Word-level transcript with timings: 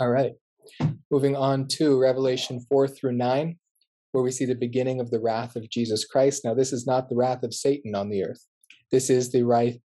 All 0.00 0.10
right. 0.10 0.34
Moving 1.10 1.34
on 1.34 1.66
to 1.78 2.00
Revelation 2.00 2.64
4 2.68 2.86
through 2.86 3.14
9, 3.14 3.56
where 4.12 4.22
we 4.22 4.30
see 4.30 4.44
the 4.44 4.54
beginning 4.54 5.00
of 5.00 5.10
the 5.10 5.18
wrath 5.18 5.56
of 5.56 5.68
Jesus 5.70 6.04
Christ. 6.04 6.42
Now, 6.44 6.54
this 6.54 6.72
is 6.72 6.86
not 6.86 7.08
the 7.08 7.16
wrath 7.16 7.42
of 7.42 7.52
Satan 7.52 7.96
on 7.96 8.08
the 8.08 8.22
earth. 8.22 8.46
This 8.92 9.10
is 9.10 9.32
the 9.32 9.42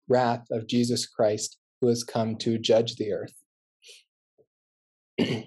wrath 0.06 0.44
of 0.50 0.66
Jesus 0.66 1.06
Christ 1.06 1.56
who 1.80 1.88
has 1.88 2.04
come 2.04 2.36
to 2.36 2.58
judge 2.58 2.96
the 2.96 3.12
earth. 3.12 3.32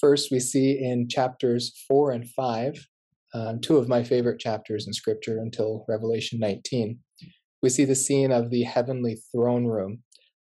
First, 0.00 0.32
we 0.32 0.40
see 0.40 0.82
in 0.82 1.08
chapters 1.08 1.72
4 1.86 2.10
and 2.10 2.28
5, 2.28 2.88
um, 3.32 3.60
two 3.60 3.76
of 3.76 3.88
my 3.88 4.02
favorite 4.02 4.40
chapters 4.40 4.88
in 4.88 4.92
Scripture 4.92 5.38
until 5.38 5.84
Revelation 5.88 6.40
19, 6.40 6.98
we 7.62 7.68
see 7.68 7.84
the 7.84 7.94
scene 7.94 8.32
of 8.32 8.50
the 8.50 8.64
heavenly 8.64 9.22
throne 9.32 9.66
room 9.66 10.02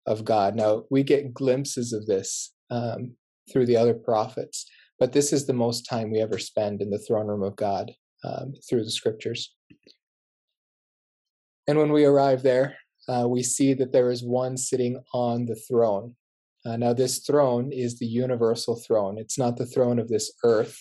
of 0.06 0.24
God. 0.24 0.54
Now, 0.54 0.84
we 0.90 1.02
get 1.02 1.32
glimpses 1.32 1.94
of 1.94 2.04
this 2.06 2.52
um, 2.70 3.14
through 3.50 3.66
the 3.66 3.76
other 3.76 3.94
prophets, 3.94 4.66
but 4.98 5.12
this 5.12 5.32
is 5.32 5.46
the 5.46 5.52
most 5.52 5.82
time 5.82 6.10
we 6.10 6.20
ever 6.20 6.38
spend 6.38 6.82
in 6.82 6.90
the 6.90 6.98
throne 6.98 7.26
room 7.26 7.42
of 7.42 7.56
God 7.56 7.92
um, 8.24 8.54
through 8.68 8.84
the 8.84 8.90
Scriptures. 8.90 9.54
And 11.66 11.78
when 11.78 11.92
we 11.92 12.04
arrive 12.04 12.42
there, 12.42 12.76
uh, 13.08 13.26
we 13.28 13.42
see 13.42 13.74
that 13.74 13.92
there 13.92 14.10
is 14.10 14.24
one 14.24 14.56
sitting 14.56 15.02
on 15.12 15.46
the 15.46 15.54
throne. 15.54 16.16
Uh, 16.64 16.76
now, 16.76 16.92
this 16.92 17.20
throne 17.20 17.70
is 17.72 17.98
the 17.98 18.06
universal 18.06 18.76
throne. 18.76 19.18
It's 19.18 19.38
not 19.38 19.56
the 19.56 19.66
throne 19.66 19.98
of 19.98 20.08
this 20.08 20.32
earth, 20.44 20.78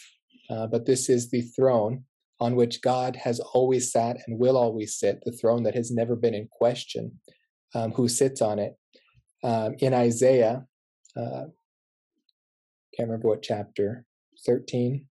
uh, 0.50 0.68
but 0.68 0.86
this 0.86 1.10
is 1.10 1.30
the 1.30 1.42
throne 1.42 2.04
on 2.40 2.56
which 2.56 2.82
God 2.82 3.16
has 3.16 3.40
always 3.40 3.92
sat 3.92 4.18
and 4.26 4.40
will 4.40 4.58
always 4.58 4.98
sit, 4.98 5.22
the 5.26 5.32
throne 5.32 5.64
that 5.64 5.76
has 5.76 5.92
never 5.92 6.16
been 6.16 6.34
in 6.34 6.48
question, 6.52 7.20
um, 7.74 7.92
who 7.92 8.08
sits 8.08 8.42
on 8.42 8.60
it. 8.60 8.74
Um, 9.44 9.76
in 9.80 9.94
Isaiah, 9.94 10.66
uh, 11.16 11.46
can't 12.98 13.10
remember 13.10 13.30
what 13.30 13.44
chapter, 13.44 14.06
13, 14.46 15.06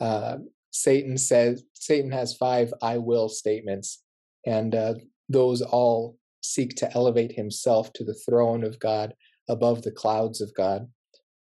uh, 0.00 0.38
Satan 0.70 1.18
says, 1.18 1.64
Satan 1.74 2.10
has 2.10 2.36
five 2.36 2.72
I 2.82 2.98
will 2.98 3.28
statements, 3.28 4.02
and 4.46 4.74
uh, 4.74 4.94
those 5.28 5.62
all 5.62 6.16
seek 6.42 6.76
to 6.76 6.92
elevate 6.94 7.32
himself 7.32 7.92
to 7.94 8.04
the 8.04 8.18
throne 8.26 8.64
of 8.64 8.78
God 8.78 9.14
above 9.48 9.82
the 9.82 9.92
clouds 9.92 10.40
of 10.40 10.54
God. 10.54 10.88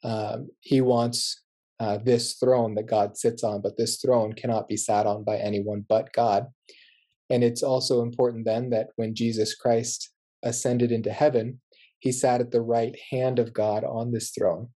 Um, 0.04 0.50
he 0.62 0.82
wants 0.82 1.42
uh, 1.80 1.98
this 1.98 2.36
throne 2.36 2.76
that 2.76 2.88
God 2.88 3.18
sits 3.18 3.44
on, 3.44 3.62
but 3.62 3.78
this 3.78 3.98
throne 3.98 4.34
cannot 4.34 4.68
be 4.68 4.78
sat 4.78 5.06
on 5.06 5.24
by 5.24 5.38
anyone 5.38 5.86
but 5.88 6.14
God. 6.14 6.48
And 7.30 7.44
it's 7.44 7.64
also 7.64 8.02
important 8.02 8.46
then 8.46 8.70
that 8.70 8.90
when 8.96 9.16
Jesus 9.16 9.56
Christ 9.56 10.12
ascended 10.44 10.92
into 10.92 11.12
heaven, 11.12 11.62
he 12.00 12.12
sat 12.12 12.42
at 12.42 12.52
the 12.52 12.62
right 12.62 12.96
hand 13.12 13.40
of 13.40 13.54
God 13.54 13.84
on 13.84 14.12
this 14.12 14.32
throne. 14.32 14.70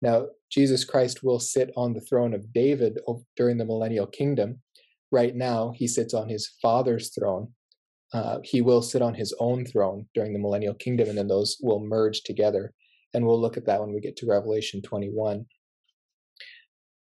Now, 0.00 0.26
Jesus 0.50 0.84
Christ 0.84 1.22
will 1.22 1.40
sit 1.40 1.70
on 1.76 1.92
the 1.92 2.00
throne 2.00 2.34
of 2.34 2.52
David 2.52 2.98
during 3.36 3.58
the 3.58 3.64
millennial 3.64 4.06
kingdom. 4.06 4.60
Right 5.10 5.34
now, 5.34 5.72
he 5.74 5.86
sits 5.88 6.14
on 6.14 6.28
his 6.28 6.52
father's 6.62 7.10
throne 7.14 7.52
uh, 8.12 8.38
he 8.42 8.62
will 8.62 8.82
sit 8.82 9.02
on 9.02 9.14
his 9.14 9.34
own 9.38 9.64
throne 9.66 10.06
during 10.14 10.32
the 10.32 10.38
millennial 10.38 10.74
kingdom, 10.74 11.08
and 11.08 11.18
then 11.18 11.28
those 11.28 11.58
will 11.60 11.80
merge 11.80 12.22
together. 12.22 12.72
And 13.12 13.26
we'll 13.26 13.40
look 13.40 13.56
at 13.56 13.66
that 13.66 13.80
when 13.80 13.92
we 13.92 14.00
get 14.00 14.16
to 14.16 14.26
Revelation 14.26 14.82
21. 14.82 15.44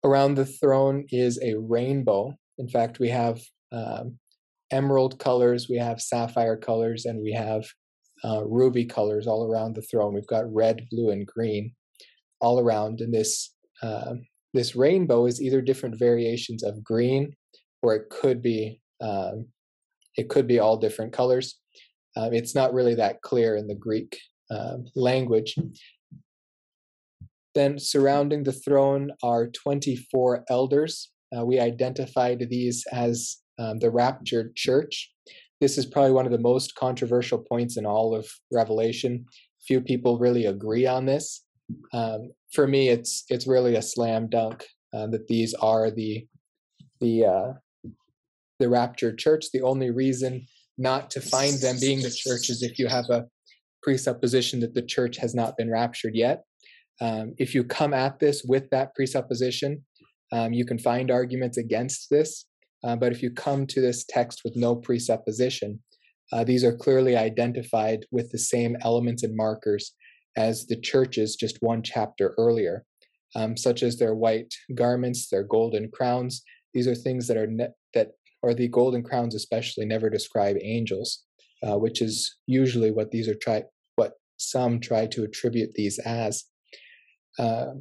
Around 0.03 0.35
the 0.35 0.45
throne 0.45 1.05
is 1.11 1.39
a 1.41 1.55
rainbow. 1.55 2.35
In 2.57 2.67
fact, 2.67 2.99
we 2.99 3.09
have 3.09 3.41
um, 3.71 4.19
emerald 4.69 5.17
colors, 5.17 5.67
we 5.69 5.77
have 5.77 6.01
sapphire 6.01 6.57
colors, 6.57 7.05
and 7.05 7.21
we 7.21 7.31
have 7.31 7.65
uh, 8.23 8.43
ruby 8.45 8.85
colors 8.85 9.25
all 9.27 9.49
around 9.49 9.75
the 9.75 9.81
throne. 9.81 10.13
We've 10.13 10.27
got 10.27 10.51
red, 10.53 10.87
blue, 10.91 11.09
and 11.09 11.25
green 11.25 11.73
all 12.43 12.59
around. 12.59 13.01
And 13.01 13.13
this 13.13 13.55
uh, 13.81 14.15
this 14.53 14.75
rainbow 14.75 15.25
is 15.25 15.41
either 15.41 15.61
different 15.61 15.97
variations 15.97 16.63
of 16.63 16.83
green, 16.83 17.33
or 17.81 17.95
it 17.95 18.09
could 18.09 18.41
be 18.41 18.81
um, 19.01 19.47
it 20.15 20.29
could 20.29 20.47
be 20.47 20.59
all 20.59 20.77
different 20.77 21.13
colors. 21.13 21.59
Uh, 22.15 22.29
it's 22.31 22.53
not 22.53 22.73
really 22.73 22.93
that 22.93 23.21
clear 23.21 23.55
in 23.55 23.67
the 23.67 23.75
Greek 23.75 24.19
uh, 24.51 24.77
language. 24.95 25.55
Then 27.55 27.79
surrounding 27.79 28.43
the 28.43 28.51
throne 28.51 29.11
are 29.23 29.47
24 29.47 30.45
elders. 30.49 31.11
Uh, 31.35 31.45
we 31.45 31.59
identified 31.59 32.45
these 32.49 32.85
as 32.91 33.37
um, 33.59 33.79
the 33.79 33.91
raptured 33.91 34.55
church. 34.55 35.11
This 35.61 35.77
is 35.77 35.85
probably 35.85 36.11
one 36.11 36.25
of 36.25 36.31
the 36.31 36.39
most 36.39 36.75
controversial 36.75 37.39
points 37.39 37.77
in 37.77 37.85
all 37.85 38.15
of 38.15 38.27
Revelation. 38.51 39.25
Few 39.67 39.81
people 39.81 40.19
really 40.19 40.45
agree 40.45 40.85
on 40.85 41.05
this. 41.05 41.43
Um, 41.93 42.31
for 42.51 42.67
me, 42.67 42.89
it's 42.89 43.23
it's 43.29 43.47
really 43.47 43.75
a 43.75 43.81
slam 43.81 44.29
dunk 44.29 44.65
uh, 44.93 45.07
that 45.07 45.27
these 45.27 45.53
are 45.55 45.89
the 45.91 46.27
the 46.99 47.25
uh, 47.25 47.53
the 48.59 48.69
raptured 48.69 49.17
church. 49.17 49.45
The 49.53 49.61
only 49.61 49.91
reason 49.91 50.45
not 50.77 51.11
to 51.11 51.21
find 51.21 51.59
them 51.59 51.77
being 51.79 52.01
the 52.01 52.11
church 52.11 52.49
is 52.49 52.63
if 52.63 52.79
you 52.79 52.87
have 52.87 53.09
a 53.09 53.25
presupposition 53.83 54.59
that 54.61 54.73
the 54.73 54.81
church 54.81 55.17
has 55.17 55.35
not 55.35 55.57
been 55.57 55.69
raptured 55.69 56.15
yet. 56.15 56.43
Um, 57.01 57.33
if 57.37 57.53
you 57.53 57.63
come 57.63 57.93
at 57.93 58.19
this 58.19 58.43
with 58.43 58.69
that 58.69 58.95
presupposition, 58.95 59.83
um, 60.31 60.53
you 60.53 60.65
can 60.65 60.79
find 60.79 61.11
arguments 61.11 61.57
against 61.57 62.09
this. 62.09 62.45
Uh, 62.83 62.95
but 62.95 63.11
if 63.11 63.21
you 63.21 63.31
come 63.31 63.67
to 63.67 63.81
this 63.81 64.05
text 64.07 64.41
with 64.43 64.55
no 64.55 64.75
presupposition, 64.75 65.79
uh, 66.31 66.43
these 66.43 66.63
are 66.63 66.75
clearly 66.75 67.15
identified 67.15 68.05
with 68.11 68.31
the 68.31 68.39
same 68.39 68.75
elements 68.81 69.23
and 69.23 69.35
markers 69.35 69.93
as 70.35 70.65
the 70.67 70.79
churches 70.79 71.35
just 71.35 71.57
one 71.61 71.83
chapter 71.83 72.33
earlier, 72.37 72.85
um, 73.35 73.57
such 73.57 73.83
as 73.83 73.97
their 73.97 74.15
white 74.15 74.53
garments, 74.75 75.29
their 75.29 75.43
golden 75.43 75.89
crowns. 75.91 76.43
These 76.73 76.87
are 76.87 76.95
things 76.95 77.27
that 77.27 77.37
are 77.37 77.47
ne- 77.47 77.73
that 77.93 78.11
or 78.41 78.53
the 78.53 78.67
golden 78.67 79.03
crowns 79.03 79.35
especially 79.35 79.85
never 79.85 80.09
describe 80.09 80.57
angels, 80.61 81.23
uh, 81.63 81.77
which 81.77 82.01
is 82.01 82.35
usually 82.45 82.91
what 82.91 83.11
these 83.11 83.27
are 83.27 83.35
try 83.35 83.63
what 83.95 84.13
some 84.37 84.79
try 84.79 85.05
to 85.07 85.23
attribute 85.23 85.73
these 85.75 85.99
as. 85.99 86.45
Uh, 87.39 87.73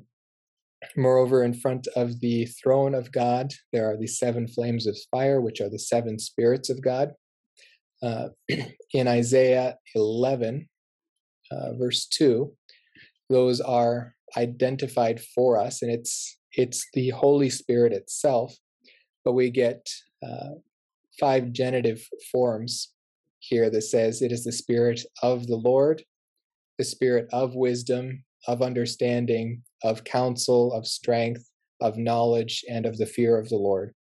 moreover, 0.96 1.42
in 1.42 1.54
front 1.54 1.86
of 1.96 2.20
the 2.20 2.46
throne 2.46 2.94
of 2.94 3.12
God, 3.12 3.52
there 3.72 3.90
are 3.90 3.96
the 3.96 4.06
seven 4.06 4.46
flames 4.46 4.86
of 4.86 4.96
fire, 5.10 5.40
which 5.40 5.60
are 5.60 5.68
the 5.68 5.78
seven 5.78 6.18
spirits 6.18 6.70
of 6.70 6.82
God. 6.82 7.12
Uh, 8.02 8.28
in 8.92 9.06
Isaiah 9.06 9.76
11, 9.94 10.68
uh, 11.52 11.74
verse 11.78 12.06
2, 12.06 12.52
those 13.28 13.60
are 13.60 14.14
identified 14.36 15.20
for 15.34 15.58
us, 15.58 15.82
and 15.82 15.90
it's 15.90 16.38
it's 16.54 16.86
the 16.92 17.10
Holy 17.10 17.48
Spirit 17.48 17.92
itself, 17.92 18.54
but 19.24 19.32
we 19.32 19.50
get 19.50 19.88
uh, 20.22 20.50
five 21.18 21.52
genitive 21.52 22.06
forms 22.30 22.92
here 23.38 23.70
that 23.70 23.82
says 23.82 24.20
it 24.20 24.32
is 24.32 24.44
the 24.44 24.52
spirit 24.52 25.00
of 25.22 25.46
the 25.46 25.56
Lord, 25.56 26.04
the 26.78 26.84
spirit 26.84 27.26
of 27.32 27.54
wisdom, 27.54 28.24
of 28.46 28.60
understanding, 28.60 29.62
of 29.82 30.04
counsel, 30.04 30.72
of 30.72 30.86
strength, 30.86 31.48
of 31.80 31.96
knowledge, 31.96 32.64
and 32.68 32.86
of 32.86 32.98
the 32.98 33.06
fear 33.06 33.38
of 33.38 33.48
the 33.48 33.56
Lord. 33.56 33.94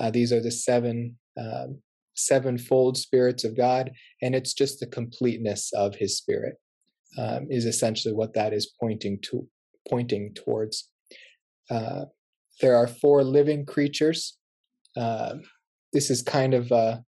Uh, 0.00 0.10
these 0.10 0.32
are 0.32 0.40
the 0.40 0.50
seven 0.50 1.16
um, 1.38 1.80
sevenfold 2.14 2.98
spirits 2.98 3.44
of 3.44 3.56
God, 3.56 3.92
and 4.20 4.34
it's 4.34 4.52
just 4.52 4.80
the 4.80 4.86
completeness 4.86 5.72
of 5.72 5.94
His 5.94 6.18
Spirit 6.18 6.56
um, 7.18 7.46
is 7.50 7.64
essentially 7.64 8.14
what 8.14 8.34
that 8.34 8.52
is 8.52 8.72
pointing 8.80 9.18
to, 9.22 9.46
pointing 9.88 10.34
towards. 10.34 10.90
Uh, 11.70 12.04
there 12.60 12.76
are 12.76 12.86
four 12.86 13.22
living 13.22 13.64
creatures. 13.64 14.36
Uh, 14.96 15.34
this 15.92 16.10
is 16.10 16.22
kind 16.22 16.54
of 16.54 16.70
a 16.70 17.02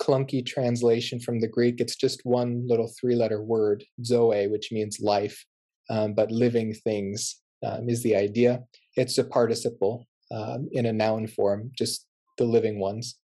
clunky 0.00 0.44
translation 0.44 1.18
from 1.20 1.40
the 1.40 1.48
Greek. 1.48 1.80
It's 1.80 1.96
just 1.96 2.20
one 2.24 2.66
little 2.66 2.92
three 3.00 3.14
letter 3.14 3.42
word, 3.42 3.84
zoe, 4.04 4.46
which 4.48 4.72
means 4.72 5.00
life, 5.00 5.44
um, 5.90 6.14
but 6.14 6.30
living 6.30 6.74
things 6.74 7.36
um, 7.64 7.88
is 7.88 8.02
the 8.02 8.16
idea. 8.16 8.62
It's 8.96 9.18
a 9.18 9.24
participle 9.24 10.06
um, 10.30 10.68
in 10.72 10.86
a 10.86 10.92
noun 10.92 11.26
form, 11.26 11.70
just 11.76 12.06
the 12.38 12.44
living 12.44 12.78
ones. 12.78 13.18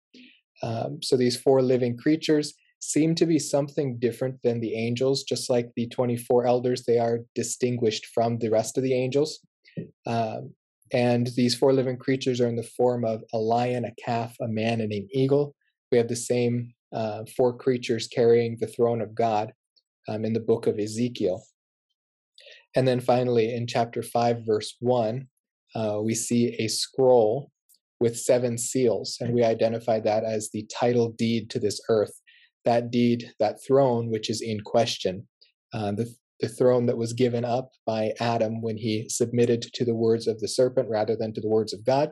Um, 0.61 1.01
so 1.01 1.17
these 1.17 1.39
four 1.39 1.61
living 1.61 1.97
creatures 1.97 2.53
seem 2.83 3.15
to 3.15 3.25
be 3.25 3.39
something 3.39 3.97
different 3.97 4.41
than 4.43 4.59
the 4.59 4.75
angels, 4.75 5.23
just 5.23 5.49
like 5.49 5.71
the 5.75 5.87
24 5.87 6.45
elders, 6.45 6.83
they 6.85 6.99
are 6.99 7.19
distinguished 7.33 8.07
from 8.07 8.37
the 8.39 8.49
rest 8.49 8.77
of 8.77 8.83
the 8.83 8.93
angels. 8.93 9.39
Um, 10.05 10.53
and 10.91 11.27
these 11.35 11.55
four 11.55 11.73
living 11.73 11.97
creatures 11.97 12.41
are 12.41 12.47
in 12.47 12.57
the 12.57 12.69
form 12.77 13.05
of 13.05 13.23
a 13.33 13.37
lion, 13.37 13.85
a 13.85 13.93
calf, 14.03 14.35
a 14.41 14.47
man, 14.47 14.81
and 14.81 14.91
an 14.91 15.07
eagle. 15.13 15.55
We 15.91 15.97
have 15.97 16.09
the 16.09 16.15
same 16.15 16.73
uh, 16.91 17.23
four 17.37 17.57
creatures 17.57 18.07
carrying 18.07 18.57
the 18.59 18.67
throne 18.67 19.01
of 19.01 19.15
God 19.15 19.53
um, 20.07 20.25
in 20.25 20.33
the 20.33 20.39
book 20.39 20.67
of 20.67 20.77
Ezekiel. 20.77 21.43
And 22.75 22.87
then 22.87 22.99
finally, 22.99 23.53
in 23.53 23.65
chapter 23.65 24.03
5, 24.03 24.45
verse 24.45 24.75
1, 24.81 25.27
uh, 25.75 25.99
we 26.03 26.13
see 26.13 26.55
a 26.59 26.67
scroll 26.67 27.49
with 27.99 28.19
seven 28.19 28.57
seals, 28.57 29.17
and 29.21 29.33
we 29.33 29.43
identify 29.43 29.99
that 30.01 30.25
as 30.25 30.49
the 30.51 30.67
title 30.71 31.13
deed 31.17 31.49
to 31.51 31.59
this 31.59 31.79
earth. 31.89 32.19
That 32.65 32.91
deed, 32.91 33.31
that 33.39 33.63
throne, 33.65 34.09
which 34.09 34.29
is 34.29 34.41
in 34.41 34.61
question. 34.61 35.27
Uh, 35.73 35.91
the, 35.91 36.13
the 36.39 36.47
throne 36.47 36.85
that 36.85 36.97
was 36.97 37.13
given 37.13 37.43
up 37.45 37.71
by 37.85 38.13
Adam 38.19 38.61
when 38.61 38.77
he 38.77 39.07
submitted 39.09 39.61
to 39.73 39.85
the 39.85 39.95
words 39.95 40.27
of 40.27 40.39
the 40.39 40.47
serpent 40.47 40.89
rather 40.89 41.15
than 41.15 41.33
to 41.33 41.41
the 41.41 41.49
words 41.49 41.73
of 41.73 41.85
God, 41.85 42.11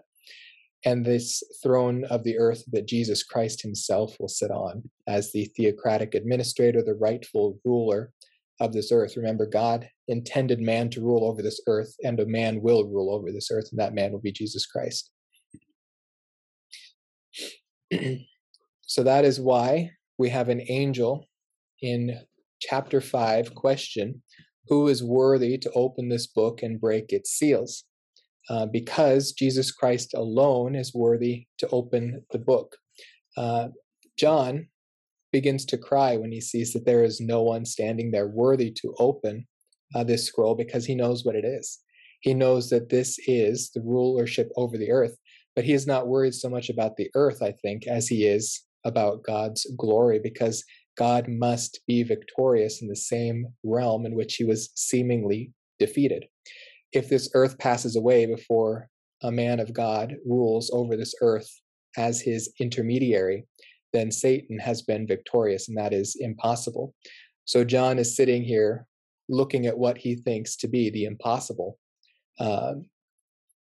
and 0.84 1.06
this 1.06 1.44
throne 1.62 2.06
of 2.06 2.24
the 2.24 2.38
earth 2.40 2.64
that 2.72 2.88
Jesus 2.88 3.24
Christ 3.24 3.62
himself 3.62 4.16
will 4.20 4.28
sit 4.28 4.52
on 4.52 4.90
as 5.08 5.32
the 5.32 5.46
theocratic 5.56 6.16
administrator, 6.16 6.82
the 6.82 6.96
rightful 6.96 7.60
ruler 7.64 8.12
of 8.60 8.74
this 8.74 8.92
earth. 8.92 9.18
Remember, 9.18 9.46
God 9.46 9.88
intended 10.08 10.60
man 10.60 10.90
to 10.92 11.02
rule 11.02 11.28
over 11.28 11.42
this 11.42 11.62
earth, 11.68 11.96
and 12.04 12.20
a 12.20 12.26
man 12.26 12.62
will 12.62 12.88
rule 12.88 13.14
over 13.14 13.32
this 13.32 13.50
earth, 13.52 13.68
and 13.72 13.80
that 13.80 13.94
man 13.94 14.12
will 14.12 14.22
be 14.22 14.32
Jesus 14.32 14.66
Christ. 14.66 15.12
so 18.82 19.04
that 19.04 19.26
is 19.26 19.40
why 19.40 19.92
we 20.22 20.30
have 20.30 20.50
an 20.50 20.62
angel 20.70 21.28
in 21.82 22.16
chapter 22.62 23.02
5 23.02 23.56
question 23.56 24.22
Who 24.68 24.88
is 24.88 25.04
worthy 25.04 25.58
to 25.58 25.72
open 25.72 26.10
this 26.10 26.28
book 26.28 26.62
and 26.62 26.80
break 26.80 27.12
its 27.12 27.32
seals? 27.32 27.84
Uh, 28.50 28.68
because 28.68 29.32
Jesus 29.32 29.72
Christ 29.72 30.14
alone 30.14 30.76
is 30.76 30.94
worthy 30.94 31.48
to 31.58 31.68
open 31.70 32.24
the 32.32 32.40
book. 32.40 32.78
Uh, 33.36 33.70
John 34.18 34.68
begins 35.32 35.66
to 35.66 35.78
cry 35.78 36.18
when 36.18 36.32
he 36.32 36.42
sees 36.42 36.74
that 36.74 36.86
there 36.86 37.04
is 37.04 37.20
no 37.20 37.42
one 37.42 37.66
standing 37.66 38.12
there 38.12 38.28
worthy 38.28 38.72
to 38.82 38.94
open 39.00 39.48
uh, 39.96 40.04
this 40.04 40.26
scroll 40.26 40.56
because 40.56 40.86
he 40.86 40.96
knows 40.96 41.26
what 41.26 41.36
it 41.36 41.46
is. 41.46 41.80
He 42.20 42.34
knows 42.34 42.70
that 42.70 42.90
this 42.90 43.18
is 43.28 43.72
the 43.74 43.82
rulership 43.82 44.52
over 44.56 44.78
the 44.78 44.92
earth, 44.92 45.18
but 45.56 45.66
he 45.66 45.74
is 45.74 45.88
not 45.88 46.08
worried 46.08 46.36
so 46.36 46.50
much 46.50 46.70
about 46.70 46.98
the 46.98 47.10
earth, 47.16 47.42
I 47.42 47.54
think, 47.64 47.88
as 47.88 48.08
he 48.08 48.26
is 48.26 48.64
about 48.84 49.24
God's 49.24 49.66
glory 49.78 50.20
because 50.22 50.64
God 50.98 51.28
must 51.28 51.80
be 51.88 52.04
victorious 52.04 52.82
in 52.82 52.88
the 52.88 52.96
same 52.96 53.48
realm 53.64 54.06
in 54.06 54.16
which 54.16 54.36
he 54.36 54.44
was 54.44 54.72
seemingly 54.76 55.52
defeated. 55.80 56.26
If 56.92 57.10
this 57.10 57.30
earth 57.34 57.58
passes 57.58 57.96
away 57.96 58.26
before 58.26 58.90
a 59.24 59.32
man 59.32 59.60
of 59.60 59.74
God 59.74 60.16
rules 60.26 60.70
over 60.74 60.98
this 60.98 61.16
earth 61.22 61.50
as 61.98 62.22
his 62.22 62.52
intermediary, 62.60 63.46
then 63.94 64.12
Satan 64.12 64.58
has 64.60 64.82
been 64.82 65.08
victorious, 65.08 65.68
and 65.68 65.78
that 65.78 65.94
is 65.94 66.16
impossible. 66.20 66.94
So 67.46 67.64
John 67.64 68.00
is 68.00 68.16
sitting 68.16 68.44
here 68.44 68.86
looking 69.30 69.66
at 69.66 69.78
what 69.78 69.98
he 69.98 70.16
thinks 70.16 70.56
to 70.58 70.68
be 70.68 70.90
the 70.90 71.06
impossible, 71.06 71.78
uh, 72.40 72.74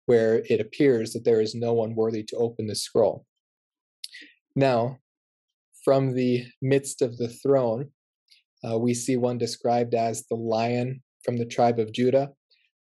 where 0.07 0.43
it 0.49 0.61
appears 0.61 1.13
that 1.13 1.25
there 1.25 1.41
is 1.41 1.55
no 1.55 1.73
one 1.73 1.95
worthy 1.95 2.23
to 2.25 2.37
open 2.37 2.67
the 2.67 2.75
scroll. 2.75 3.27
Now, 4.57 4.99
from 5.89 6.13
the 6.13 6.45
midst 6.61 7.01
of 7.01 7.17
the 7.17 7.29
throne, 7.29 7.89
uh, 8.63 8.79
we 8.79 8.93
see 8.93 9.17
one 9.17 9.39
described 9.39 9.95
as 9.95 10.27
the 10.27 10.35
lion 10.35 11.03
from 11.25 11.39
the 11.39 11.47
tribe 11.47 11.79
of 11.79 11.93
Judah, 11.93 12.29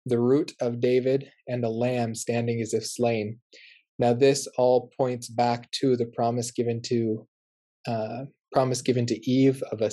the 0.06 0.20
root 0.20 0.52
of 0.60 0.82
David, 0.82 1.32
and 1.48 1.64
a 1.64 1.70
lamb 1.70 2.14
standing 2.14 2.60
as 2.60 2.74
if 2.74 2.86
slain. 2.86 3.40
Now, 3.98 4.12
this 4.12 4.46
all 4.58 4.92
points 4.98 5.30
back 5.30 5.72
to 5.80 5.96
the 5.96 6.08
promise 6.08 6.52
given 6.52 6.82
to 6.82 7.26
uh, 7.88 8.26
promise 8.52 8.82
given 8.82 9.06
to 9.06 9.32
Eve 9.32 9.64
of 9.72 9.80
a 9.82 9.92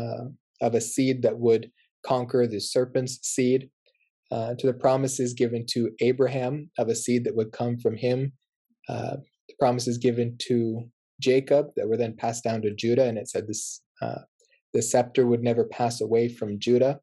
uh, 0.00 0.24
of 0.62 0.74
a 0.74 0.80
seed 0.80 1.20
that 1.20 1.38
would 1.38 1.70
conquer 2.06 2.46
the 2.46 2.60
serpent's 2.60 3.18
seed, 3.28 3.68
uh, 4.30 4.54
to 4.54 4.66
the 4.66 4.72
promises 4.72 5.34
given 5.34 5.66
to 5.72 5.90
Abraham 6.00 6.70
of 6.78 6.88
a 6.88 6.94
seed 6.94 7.24
that 7.24 7.36
would 7.36 7.52
come 7.52 7.76
from 7.76 7.94
him, 7.94 8.32
uh, 8.88 9.16
the 9.48 9.54
promises 9.58 9.98
given 9.98 10.38
to 10.48 10.88
Jacob 11.20 11.68
that 11.76 11.88
were 11.88 11.96
then 11.96 12.14
passed 12.14 12.44
down 12.44 12.62
to 12.62 12.74
Judah, 12.74 13.06
and 13.06 13.18
it 13.18 13.28
said 13.28 13.46
this 13.46 13.82
uh, 14.02 14.20
the 14.72 14.82
scepter 14.82 15.26
would 15.26 15.42
never 15.42 15.64
pass 15.64 16.00
away 16.00 16.28
from 16.28 16.58
Judah. 16.58 17.00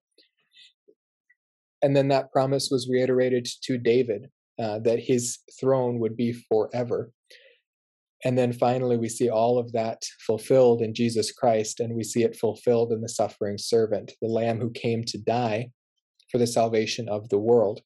And 1.81 1.95
then 1.95 2.09
that 2.09 2.31
promise 2.31 2.69
was 2.69 2.89
reiterated 2.89 3.47
to 3.63 3.77
David 3.77 4.29
uh, 4.59 4.79
that 4.79 4.99
his 4.99 5.39
throne 5.59 5.99
would 5.99 6.15
be 6.15 6.33
forever. 6.33 7.11
And 8.23 8.37
then 8.37 8.53
finally, 8.53 8.97
we 8.97 9.09
see 9.09 9.29
all 9.29 9.57
of 9.57 9.71
that 9.71 10.03
fulfilled 10.27 10.81
in 10.81 10.93
Jesus 10.93 11.31
Christ, 11.31 11.79
and 11.79 11.95
we 11.95 12.03
see 12.03 12.23
it 12.23 12.35
fulfilled 12.35 12.91
in 12.91 13.01
the 13.01 13.09
suffering 13.09 13.57
servant, 13.57 14.11
the 14.21 14.27
Lamb 14.27 14.59
who 14.59 14.69
came 14.69 15.03
to 15.05 15.17
die 15.17 15.71
for 16.29 16.37
the 16.37 16.45
salvation 16.45 17.09
of 17.09 17.29
the 17.29 17.39
world. 17.39 17.81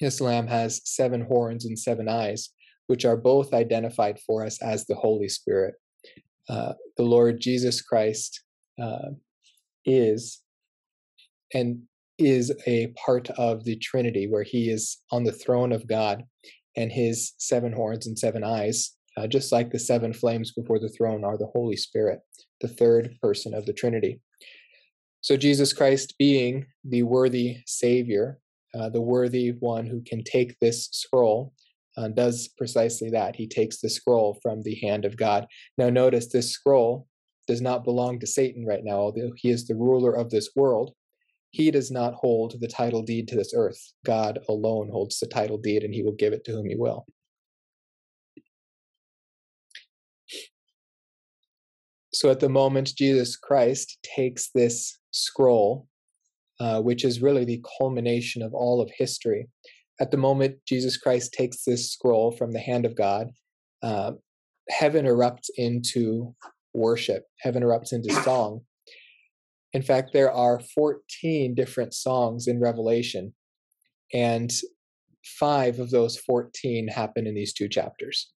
This 0.00 0.20
Lamb 0.20 0.46
has 0.46 0.80
seven 0.84 1.22
horns 1.22 1.64
and 1.64 1.78
seven 1.78 2.08
eyes, 2.08 2.50
which 2.86 3.04
are 3.04 3.16
both 3.16 3.54
identified 3.54 4.18
for 4.20 4.44
us 4.44 4.60
as 4.62 4.86
the 4.86 4.94
Holy 4.94 5.28
Spirit. 5.28 5.74
Uh, 6.48 6.74
the 6.96 7.02
Lord 7.02 7.40
Jesus 7.40 7.80
Christ 7.80 8.42
uh, 8.80 9.10
is 9.84 10.40
and 11.52 11.82
is 12.18 12.52
a 12.66 12.88
part 12.88 13.30
of 13.30 13.64
the 13.64 13.76
Trinity, 13.76 14.28
where 14.28 14.42
he 14.42 14.70
is 14.70 14.98
on 15.10 15.24
the 15.24 15.32
throne 15.32 15.72
of 15.72 15.86
God, 15.86 16.24
and 16.76 16.92
his 16.92 17.32
seven 17.38 17.72
horns 17.72 18.06
and 18.06 18.18
seven 18.18 18.44
eyes 18.44 18.94
uh, 19.16 19.26
just 19.26 19.52
like 19.52 19.70
the 19.70 19.78
seven 19.78 20.12
flames 20.12 20.52
before 20.52 20.78
the 20.78 20.88
throne 20.88 21.24
are 21.24 21.38
the 21.38 21.50
Holy 21.54 21.76
Spirit, 21.76 22.20
the 22.60 22.68
third 22.68 23.16
person 23.22 23.54
of 23.54 23.66
the 23.66 23.72
Trinity. 23.72 24.20
So, 25.20 25.36
Jesus 25.36 25.72
Christ 25.72 26.14
being 26.18 26.66
the 26.84 27.02
worthy 27.02 27.58
Savior, 27.66 28.38
uh, 28.74 28.90
the 28.90 29.00
worthy 29.00 29.52
one 29.60 29.86
who 29.86 30.02
can 30.02 30.22
take 30.22 30.58
this 30.58 30.88
scroll, 30.92 31.52
uh, 31.96 32.08
does 32.08 32.48
precisely 32.56 33.10
that. 33.10 33.36
He 33.36 33.46
takes 33.46 33.80
the 33.80 33.90
scroll 33.90 34.38
from 34.42 34.62
the 34.62 34.74
hand 34.76 35.04
of 35.04 35.16
God. 35.16 35.46
Now, 35.78 35.90
notice 35.90 36.28
this 36.28 36.50
scroll 36.50 37.06
does 37.46 37.60
not 37.60 37.84
belong 37.84 38.18
to 38.20 38.26
Satan 38.26 38.64
right 38.64 38.82
now, 38.82 38.96
although 38.96 39.32
he 39.36 39.50
is 39.50 39.66
the 39.66 39.74
ruler 39.74 40.12
of 40.12 40.30
this 40.30 40.50
world. 40.56 40.94
He 41.50 41.70
does 41.70 41.90
not 41.90 42.14
hold 42.14 42.60
the 42.60 42.68
title 42.68 43.02
deed 43.02 43.28
to 43.28 43.36
this 43.36 43.52
earth. 43.54 43.80
God 44.04 44.40
alone 44.48 44.88
holds 44.90 45.20
the 45.20 45.26
title 45.26 45.58
deed, 45.58 45.84
and 45.84 45.94
he 45.94 46.02
will 46.02 46.12
give 46.12 46.32
it 46.32 46.44
to 46.44 46.52
whom 46.52 46.68
he 46.68 46.74
will. 46.74 47.06
So 52.12 52.30
at 52.30 52.40
the 52.40 52.48
moment, 52.48 52.94
Jesus 52.96 53.36
Christ 53.36 53.98
takes 54.02 54.50
this 54.50 54.98
scroll, 55.10 55.88
uh, 56.60 56.80
which 56.80 57.04
is 57.04 57.22
really 57.22 57.44
the 57.44 57.62
culmination 57.78 58.40
of 58.42 58.54
all 58.54 58.80
of 58.80 58.90
history. 58.96 59.48
At 60.00 60.10
the 60.10 60.16
moment, 60.16 60.56
Jesus 60.66 60.96
Christ 60.96 61.32
takes 61.32 61.64
this 61.64 61.92
scroll 61.92 62.32
from 62.32 62.52
the 62.52 62.60
hand 62.60 62.84
of 62.84 62.96
God. 62.96 63.28
Uh, 63.82 64.12
heaven 64.68 65.04
erupts 65.04 65.48
into 65.56 66.34
worship, 66.72 67.24
heaven 67.40 67.62
erupts 67.62 67.92
into 67.92 68.12
song. 68.24 68.62
In 69.72 69.82
fact, 69.82 70.10
there 70.12 70.32
are 70.32 70.60
14 70.60 71.54
different 71.54 71.94
songs 71.94 72.46
in 72.46 72.60
Revelation, 72.60 73.34
and 74.12 74.52
five 75.24 75.78
of 75.78 75.90
those 75.90 76.16
14 76.18 76.88
happen 76.88 77.26
in 77.26 77.34
these 77.34 77.52
two 77.52 77.68
chapters. 77.68 78.30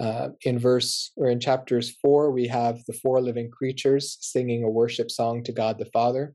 Uh, 0.00 0.28
in 0.42 0.58
verse 0.58 1.10
or 1.16 1.28
in 1.28 1.40
chapters 1.40 1.96
four, 2.00 2.30
we 2.30 2.46
have 2.46 2.78
the 2.86 2.92
four 2.92 3.20
living 3.20 3.50
creatures 3.50 4.16
singing 4.20 4.62
a 4.62 4.70
worship 4.70 5.10
song 5.10 5.42
to 5.42 5.52
God 5.52 5.78
the 5.78 5.90
Father. 5.92 6.34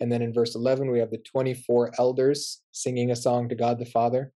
And 0.00 0.12
then 0.12 0.22
in 0.22 0.32
verse 0.32 0.54
11, 0.54 0.90
we 0.90 0.98
have 0.98 1.10
the 1.10 1.18
24 1.18 1.92
elders 1.98 2.60
singing 2.72 3.10
a 3.10 3.16
song 3.16 3.48
to 3.48 3.54
God 3.54 3.78
the 3.78 3.86
Father. 3.86 4.32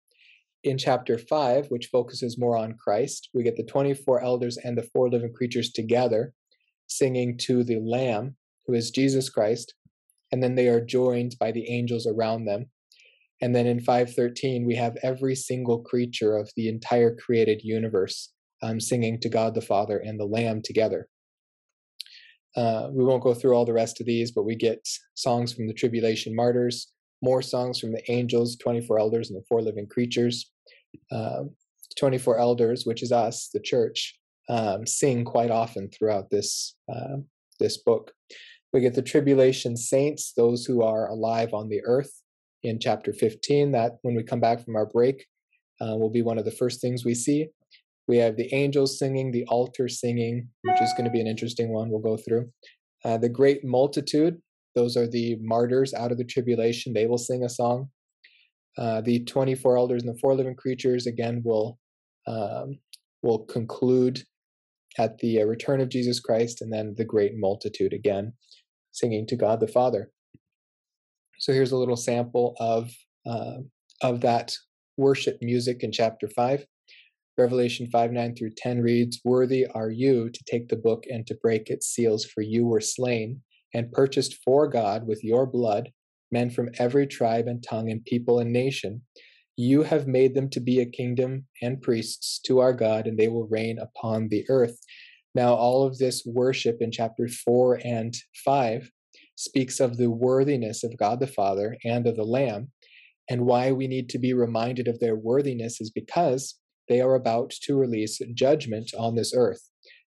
In 0.63 0.79
chapter 0.79 1.19
5, 1.19 1.67
which 1.69 1.87
focuses 1.87 2.39
more 2.39 2.57
on 2.57 2.75
Christ, 2.75 3.31
we 3.35 3.43
get 3.43 3.57
the 3.57 3.65
24 3.65 4.23
elders 4.23 4.59
and 4.59 4.77
the 4.77 4.89
four 4.95 5.09
living 5.09 5.33
creatures 5.33 5.71
together 5.71 6.35
singing 6.87 7.39
to 7.39 7.63
the 7.63 7.79
Lamb, 7.81 8.37
who 8.67 8.75
is 8.75 8.91
Jesus 8.91 9.31
Christ. 9.31 9.75
And 10.33 10.43
then 10.43 10.55
they 10.55 10.69
are 10.69 10.85
joined 10.85 11.37
by 11.39 11.53
the 11.53 11.71
angels 11.71 12.07
around 12.07 12.45
them. 12.45 12.67
And 13.41 13.55
then 13.55 13.67
in 13.67 13.81
513, 13.81 14.67
we 14.67 14.75
have 14.77 14.99
every 15.03 15.35
single 15.35 15.81
creature 15.81 16.37
of 16.37 16.51
the 16.57 16.69
entire 16.69 17.15
created 17.15 17.63
universe 17.65 18.33
um, 18.63 18.81
singing 18.81 19.19
to 19.21 19.29
God 19.29 19.55
the 19.55 19.63
Father 19.63 19.99
and 19.99 20.21
the 20.21 20.27
Lamb 20.27 20.61
together. 20.63 21.09
Uh, 22.57 22.89
we 22.91 23.05
won't 23.05 23.23
go 23.23 23.35
through 23.35 23.55
all 23.55 23.65
the 23.65 23.73
rest 23.73 24.01
of 24.01 24.07
these, 24.07 24.31
but 24.33 24.45
we 24.45 24.57
get 24.57 24.87
songs 25.15 25.53
from 25.53 25.67
the 25.67 25.75
tribulation 25.75 26.35
martyrs, 26.35 26.93
more 27.23 27.43
songs 27.43 27.79
from 27.79 27.93
the 27.93 28.11
angels, 28.11 28.57
24 28.57 28.99
elders, 28.99 29.31
and 29.31 29.39
the 29.39 29.45
four 29.49 29.63
living 29.63 29.87
creatures. 29.87 30.51
Uh, 31.13 31.45
24 31.99 32.39
elders, 32.39 32.85
which 32.85 33.03
is 33.03 33.13
us, 33.13 33.49
the 33.53 33.61
church, 33.61 34.19
um, 34.49 34.87
sing 34.87 35.25
quite 35.25 35.51
often 35.51 35.89
throughout 35.89 36.31
this 36.31 36.77
uh, 36.93 37.17
this 37.59 37.77
book. 37.77 38.13
We 38.73 38.81
get 38.81 38.95
the 38.95 39.03
tribulation 39.03 39.77
saints, 39.77 40.33
those 40.33 40.65
who 40.65 40.83
are 40.83 41.09
alive 41.09 41.53
on 41.53 41.69
the 41.69 41.83
earth, 41.85 42.23
in 42.63 42.79
chapter 42.79 43.13
15. 43.13 43.73
That 43.73 43.99
when 44.03 44.15
we 44.15 44.23
come 44.23 44.41
back 44.41 44.65
from 44.65 44.77
our 44.77 44.87
break, 44.87 45.27
uh, 45.81 45.97
will 45.97 46.11
be 46.11 46.23
one 46.23 46.39
of 46.39 46.45
the 46.45 46.51
first 46.51 46.81
things 46.81 47.05
we 47.05 47.15
see. 47.15 47.49
We 48.11 48.17
have 48.17 48.37
the 48.37 48.53
angels 48.53 48.99
singing, 48.99 49.31
the 49.31 49.45
altar 49.47 49.89
singing, 49.89 50.49
which 50.63 50.83
is 50.83 50.93
going 50.95 51.05
to 51.05 51.13
be 51.13 51.21
an 51.21 51.29
interesting 51.29 51.73
one 51.73 51.91
we'll 51.91 52.01
go 52.01 52.17
through. 52.17 52.51
Uh, 53.05 53.19
the 53.19 53.29
great 53.29 53.65
multitude, 53.65 54.37
those 54.75 54.97
are 54.97 55.07
the 55.07 55.37
martyrs 55.41 55.95
out 55.95 56.11
of 56.11 56.19
the 56.19 56.25
tribulation. 56.25 56.93
They 56.93 57.07
will 57.07 57.19
sing 57.19 57.45
a 57.45 57.49
song. 57.49 57.89
Uh, 58.77 59.01
the 59.01 59.23
24 59.27 59.77
elders 59.77 60.03
and 60.03 60.13
the 60.13 60.19
four 60.19 60.35
living 60.35 60.57
creatures, 60.57 61.07
again, 61.07 61.41
will, 61.45 61.79
um, 62.27 62.81
will 63.23 63.45
conclude 63.45 64.25
at 64.99 65.17
the 65.19 65.43
uh, 65.43 65.45
return 65.45 65.81
of 65.81 65.89
Jesus 65.89 66.19
Christ, 66.19 66.63
and 66.63 66.73
then 66.73 66.97
the 66.97 67.05
great 67.05 67.35
multitude 67.37 67.93
again, 67.93 68.33
singing 68.91 69.25
to 69.29 69.37
God 69.37 69.61
the 69.61 69.69
Father. 69.69 70.11
So 71.39 71.53
here's 71.53 71.71
a 71.71 71.77
little 71.77 71.97
sample 71.97 72.57
of 72.59 72.91
uh, 73.25 73.59
of 74.03 74.21
that 74.23 74.57
worship 74.97 75.39
music 75.41 75.85
in 75.85 75.93
chapter 75.93 76.27
five. 76.27 76.67
Revelation 77.41 77.89
5 77.91 78.13
9 78.13 78.37
through 78.37 78.53
10 78.57 78.81
reads, 78.81 79.21
Worthy 79.25 79.67
are 79.67 79.91
you 79.91 80.31
to 80.31 80.45
take 80.45 80.69
the 80.69 80.77
book 80.77 81.05
and 81.11 81.27
to 81.27 81.39
break 81.43 81.71
its 81.71 81.87
seals, 81.87 82.25
for 82.25 82.43
you 82.43 82.67
were 82.67 82.81
slain 82.81 83.41
and 83.73 83.93
purchased 83.93 84.39
for 84.45 84.69
God 84.69 85.07
with 85.07 85.25
your 85.25 85.47
blood 85.47 85.91
men 86.33 86.51
from 86.51 86.71
every 86.79 87.07
tribe 87.07 87.47
and 87.49 87.63
tongue 87.63 87.91
and 87.91 88.05
people 88.05 88.39
and 88.39 88.53
nation. 88.53 89.03
You 89.57 89.83
have 89.83 90.07
made 90.07 90.35
them 90.35 90.49
to 90.51 90.61
be 90.61 90.81
a 90.81 90.87
kingdom 90.87 91.47
and 91.61 91.83
priests 91.83 92.41
to 92.45 92.61
our 92.61 92.73
God, 92.73 93.07
and 93.07 93.19
they 93.19 93.29
will 93.29 93.49
reign 93.49 93.79
upon 93.79 94.29
the 94.29 94.45
earth. 94.49 94.79
Now, 95.35 95.55
all 95.55 95.87
of 95.87 95.99
this 95.99 96.25
worship 96.25 96.79
in 96.81 96.91
chapter 96.91 97.29
4 97.29 97.81
and 97.85 98.15
5 98.45 98.91
speaks 99.37 99.81
of 99.81 99.97
the 99.97 100.11
worthiness 100.11 100.85
of 100.85 100.97
God 100.97 101.21
the 101.21 101.27
Father 101.27 101.77
and 101.85 102.07
of 102.07 102.17
the 102.17 102.25
Lamb. 102.25 102.71
And 103.29 103.47
why 103.47 103.73
we 103.73 103.87
need 103.87 104.09
to 104.11 104.19
be 104.19 104.35
reminded 104.35 104.89
of 104.89 104.99
their 104.99 105.15
worthiness 105.15 105.81
is 105.81 105.91
because 105.91 106.57
they 106.91 107.01
are 107.01 107.15
about 107.15 107.51
to 107.63 107.79
release 107.79 108.21
judgment 108.35 108.91
on 108.99 109.15
this 109.15 109.33
earth. 109.35 109.63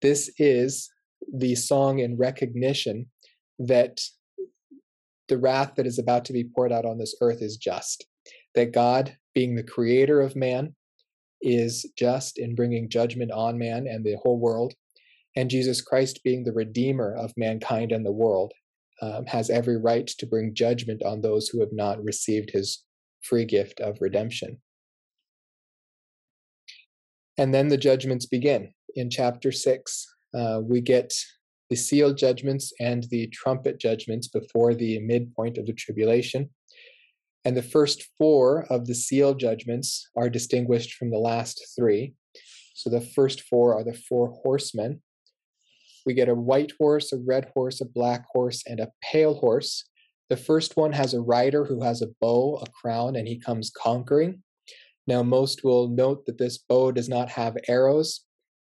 This 0.03 0.31
is 0.39 0.91
the 1.33 1.55
song 1.55 2.01
in 2.01 2.19
recognition 2.19 3.07
that 3.61 4.01
the 5.29 5.39
wrath 5.39 5.75
that 5.77 5.87
is 5.87 6.01
about 6.01 6.25
to 6.27 6.33
be 6.33 6.45
poured 6.45 6.73
out 6.73 6.85
on 6.85 6.99
this 6.99 7.15
earth 7.21 7.41
is 7.41 7.57
just. 7.57 8.05
That 8.57 8.73
God, 8.73 9.17
being 9.35 9.55
the 9.55 9.63
creator 9.63 10.21
of 10.21 10.35
man, 10.35 10.75
is 11.41 11.89
just 11.97 12.39
in 12.39 12.57
bringing 12.57 12.89
judgment 12.89 13.31
on 13.31 13.57
man 13.57 13.87
and 13.87 14.05
the 14.05 14.17
whole 14.23 14.41
world. 14.41 14.75
And 15.37 15.49
Jesus 15.49 15.81
Christ, 15.81 16.25
being 16.25 16.43
the 16.43 16.53
redeemer 16.53 17.15
of 17.15 17.33
mankind 17.37 17.93
and 17.93 18.05
the 18.05 18.13
world, 18.13 18.53
um, 19.01 19.27
has 19.27 19.49
every 19.49 19.77
right 19.77 20.09
to 20.09 20.27
bring 20.27 20.55
judgment 20.55 21.03
on 21.05 21.21
those 21.21 21.49
who 21.49 21.61
have 21.61 21.73
not 21.73 22.03
received 22.03 22.51
his 22.51 22.83
free 23.23 23.45
gift 23.45 23.81
of 23.81 23.99
redemption. 24.01 24.61
And 27.37 27.53
then 27.53 27.69
the 27.69 27.77
judgments 27.77 28.27
begin. 28.27 28.73
In 28.95 29.11
chapter 29.11 29.51
6, 29.51 30.07
uh, 30.35 30.61
we 30.63 30.81
get 30.81 31.13
the 31.71 31.77
seal 31.77 32.13
judgments 32.13 32.73
and 32.79 33.05
the 33.11 33.27
trumpet 33.29 33.81
judgments 33.81 34.29
before 34.29 34.75
the 34.75 35.01
midpoint 35.01 35.59
of 35.59 35.67
the 35.67 35.73
tribulation. 35.73 36.51
And 37.45 37.57
the 37.57 37.63
first 37.63 38.07
four 38.19 38.65
of 38.71 38.87
the 38.87 38.95
seal 38.95 39.35
judgments 39.35 40.09
are 40.17 40.31
distinguished 40.31 40.95
from 40.95 41.11
the 41.11 41.19
last 41.19 41.61
three. 41.77 42.15
So 42.75 42.91
the 42.91 43.01
first 43.01 43.43
four 43.43 43.75
are 43.75 43.85
the 43.85 43.95
four 43.95 44.29
horsemen. 44.45 45.03
We 46.07 46.15
get 46.15 46.29
a 46.29 46.35
white 46.35 46.73
horse, 46.79 47.13
a 47.13 47.19
red 47.19 47.51
horse, 47.55 47.81
a 47.81 47.87
black 47.87 48.27
horse, 48.33 48.63
and 48.67 48.79
a 48.79 48.93
pale 49.03 49.35
horse. 49.35 49.85
The 50.31 50.37
first 50.37 50.77
one 50.77 50.93
has 50.93 51.13
a 51.13 51.21
rider 51.21 51.65
who 51.65 51.83
has 51.83 52.03
a 52.03 52.09
bow, 52.21 52.63
a 52.63 52.71
crown, 52.71 53.17
and 53.17 53.27
he 53.27 53.39
comes 53.39 53.71
conquering. 53.71 54.44
Now, 55.07 55.23
most 55.23 55.65
will 55.65 55.89
note 55.89 56.27
that 56.27 56.39
this 56.39 56.59
bow 56.59 56.93
does 56.93 57.09
not 57.09 57.29
have 57.31 57.57
arrows. 57.69 58.21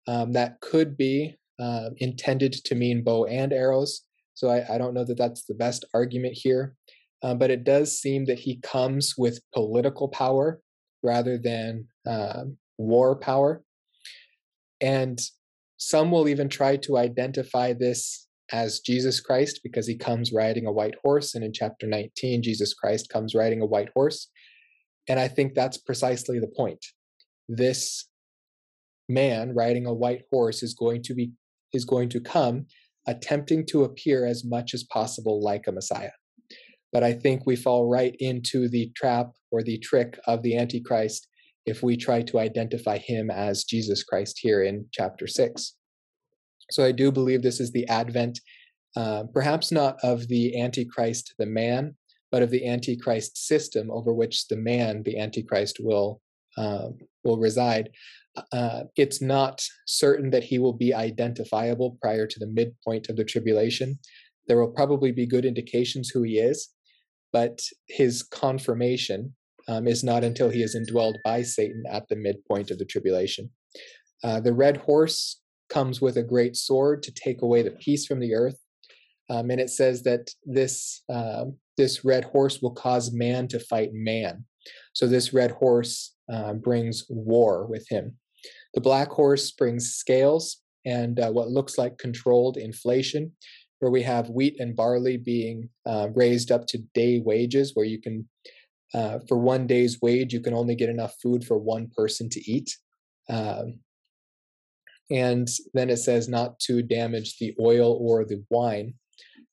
Um, 0.09 0.33
that 0.33 0.61
could 0.61 0.97
be 0.97 1.37
uh, 1.61 1.91
intended 1.99 2.53
to 2.53 2.75
mean 2.75 3.03
bow 3.03 3.27
and 3.27 3.53
arrows. 3.53 4.03
So 4.35 4.49
I, 4.49 4.75
I, 4.75 4.79
don't 4.79 4.95
know 4.95 5.05
that 5.05 5.19
that's 5.19 5.45
the 5.45 5.55
best 5.55 5.85
argument 5.95 6.35
here. 6.37 6.75
Uh, 7.23 7.35
but 7.35 7.51
it 7.51 7.63
does 7.63 8.01
seem 8.01 8.25
that 8.25 8.41
he 8.41 8.59
comes 8.63 9.15
with 9.17 9.41
political 9.55 10.09
power 10.09 10.61
rather 11.05 11.39
than 11.39 11.87
uh, 12.07 12.45
war 12.79 13.15
power. 13.15 13.63
And 14.81 15.21
some 15.77 16.11
will 16.11 16.29
even 16.29 16.49
try 16.49 16.77
to 16.79 16.99
identify 16.99 17.73
this 17.73 18.27
as 18.53 18.81
Jesus 18.81 19.21
Christ 19.21 19.61
because 19.63 19.87
he 19.87 19.97
comes 19.97 20.33
riding 20.33 20.67
a 20.67 20.73
white 20.73 20.95
horse. 21.03 21.35
And 21.35 21.45
in 21.45 21.53
chapter 21.53 21.87
19, 21.87 22.43
Jesus 22.43 22.75
Christ 22.75 23.09
comes 23.09 23.35
riding 23.35 23.61
a 23.61 23.67
white 23.67 23.91
horse. 23.95 24.29
And 25.09 25.19
I 25.19 25.29
think 25.29 25.55
that's 25.55 25.79
precisely 25.79 26.39
the 26.39 26.53
point. 26.57 26.85
This 27.49 28.09
man 29.09 29.55
riding 29.55 29.87
a 29.87 29.95
white 29.95 30.23
horse 30.31 30.63
is 30.63 30.75
going 30.75 31.03
to 31.03 31.15
be 31.15 31.33
is 31.73 31.85
going 31.85 32.09
to 32.11 32.21
come 32.21 32.67
attempting 33.07 33.67
to 33.67 33.85
appear 33.85 34.27
as 34.27 34.45
much 34.45 34.75
as 34.75 34.85
possible 34.85 35.43
like 35.43 35.67
a 35.67 35.73
Messiah. 35.73 36.13
But 36.93 37.03
I 37.03 37.15
think 37.15 37.47
we 37.47 37.57
fall 37.57 37.89
right 37.89 38.15
into 38.19 38.69
the 38.69 38.93
trap 38.95 39.33
or 39.51 39.63
the 39.63 39.79
trick 39.79 40.19
of 40.27 40.43
the 40.43 40.57
Antichrist 40.57 41.27
if 41.65 41.83
we 41.83 41.97
try 41.97 42.23
to 42.23 42.39
identify 42.39 42.99
him 42.99 43.31
as 43.31 43.65
Jesus 43.65 44.03
Christ 44.03 44.39
here 44.41 44.63
in 44.63 44.87
chapter 44.93 45.27
6. 45.27 45.75
So 46.71 46.85
I 46.85 46.93
do 46.93 47.11
believe 47.11 47.43
this 47.43 47.61
is 47.61 47.73
the 47.73 47.87
advent, 47.89 48.41
uh, 48.97 49.25
perhaps 49.33 49.73
not 49.73 49.97
of 50.03 50.29
the 50.29 50.61
Antichrist, 50.61 51.35
the 51.39 51.47
man, 51.47 51.97
but 52.33 52.43
of 52.43 52.51
the 52.51 52.67
Antichrist 52.67 53.47
system 53.47 53.91
over 53.91 54.13
which 54.13 54.49
the 54.49 54.57
man, 54.57 55.05
the 55.05 55.19
Antichrist, 55.19 55.77
will 55.79 56.21
um, 56.59 56.99
will 57.25 57.39
reside 57.39 57.91
uh, 58.53 58.85
it's 58.97 59.21
not 59.21 59.63
certain 59.87 60.31
that 60.31 60.45
he 60.45 60.59
will 60.59 60.73
be 60.73 60.95
identifiable 60.95 61.99
prior 62.01 62.27
to 62.27 62.39
the 62.39 62.47
midpoint 62.47 63.09
of 63.09 63.17
the 63.17 63.25
tribulation. 63.25 63.99
There 64.49 64.59
will 64.59 64.73
probably 64.73 65.13
be 65.13 65.27
good 65.27 65.45
indications 65.45 66.09
who 66.09 66.23
he 66.23 66.39
is, 66.39 66.71
but 67.33 67.61
his 67.89 68.23
confirmation 68.23 69.35
um, 69.69 69.87
is 69.87 70.03
not 70.03 70.25
until 70.25 70.51
he 70.51 70.63
is 70.63 70.75
indwelled 70.75 71.17
by 71.25 71.43
Satan 71.43 71.85
at 71.91 72.09
the 72.09 72.17
midpoint 72.17 72.71
of 72.71 72.79
the 72.79 72.85
tribulation. 72.85 73.51
Uh, 74.25 74.41
the 74.41 74.53
red 74.53 74.79
horse 74.79 75.41
comes 75.69 76.01
with 76.01 76.17
a 76.17 76.23
great 76.23 76.57
sword 76.57 77.03
to 77.03 77.13
take 77.13 77.43
away 77.43 77.63
the 77.63 77.71
peace 77.71 78.07
from 78.07 78.21
the 78.21 78.35
earth. 78.35 78.59
Um, 79.31 79.51
and 79.51 79.61
it 79.61 79.71
says 79.71 80.03
that 80.03 80.31
this 80.45 81.03
uh, 81.09 81.45
this 81.77 82.05
red 82.05 82.25
horse 82.25 82.61
will 82.61 82.73
cause 82.73 83.13
man 83.13 83.49
to 83.49 83.59
fight 83.59 83.91
man. 83.93 84.45
So 84.93 85.07
this 85.07 85.33
red 85.33 85.53
horse 85.53 86.15
uh, 86.33 86.55
brings 86.55 87.07
war 87.09 87.67
with 87.67 87.89
him. 87.89 88.17
The 88.75 88.81
black 88.81 89.09
horse 89.09 89.51
brings 89.51 89.95
scales 89.95 90.59
and 90.85 91.19
uh, 91.21 91.31
what 91.31 91.51
looks 91.51 91.79
like 91.79 91.99
controlled 91.99 92.57
inflation, 92.57 93.33
where 93.79 93.91
we 93.91 94.03
have 94.03 94.31
wheat 94.31 94.59
and 94.61 94.77
barley 94.77 95.17
being 95.17 95.69
uh, 95.87 96.09
raised 96.15 96.51
up 96.51 96.67
to 96.69 96.79
day 96.95 97.21
wages, 97.21 97.73
where 97.75 97.87
you 97.87 98.01
can, 98.01 98.29
uh, 98.95 99.19
for 99.29 99.39
one 99.39 99.67
day's 99.67 100.01
wage, 100.01 100.33
you 100.33 100.41
can 100.41 100.55
only 100.55 100.75
get 100.75 100.89
enough 100.89 101.15
food 101.23 101.45
for 101.45 101.59
one 101.59 101.91
person 101.97 102.29
to 102.31 102.51
eat. 102.51 102.77
Um, 103.29 103.81
and 105.11 105.49
then 105.75 105.91
it 105.91 105.99
says 105.99 106.29
not 106.29 106.59
to 106.61 106.83
damage 106.83 107.39
the 107.39 107.55
oil 107.61 107.99
or 108.01 108.25
the 108.25 108.43
wine. 108.51 108.95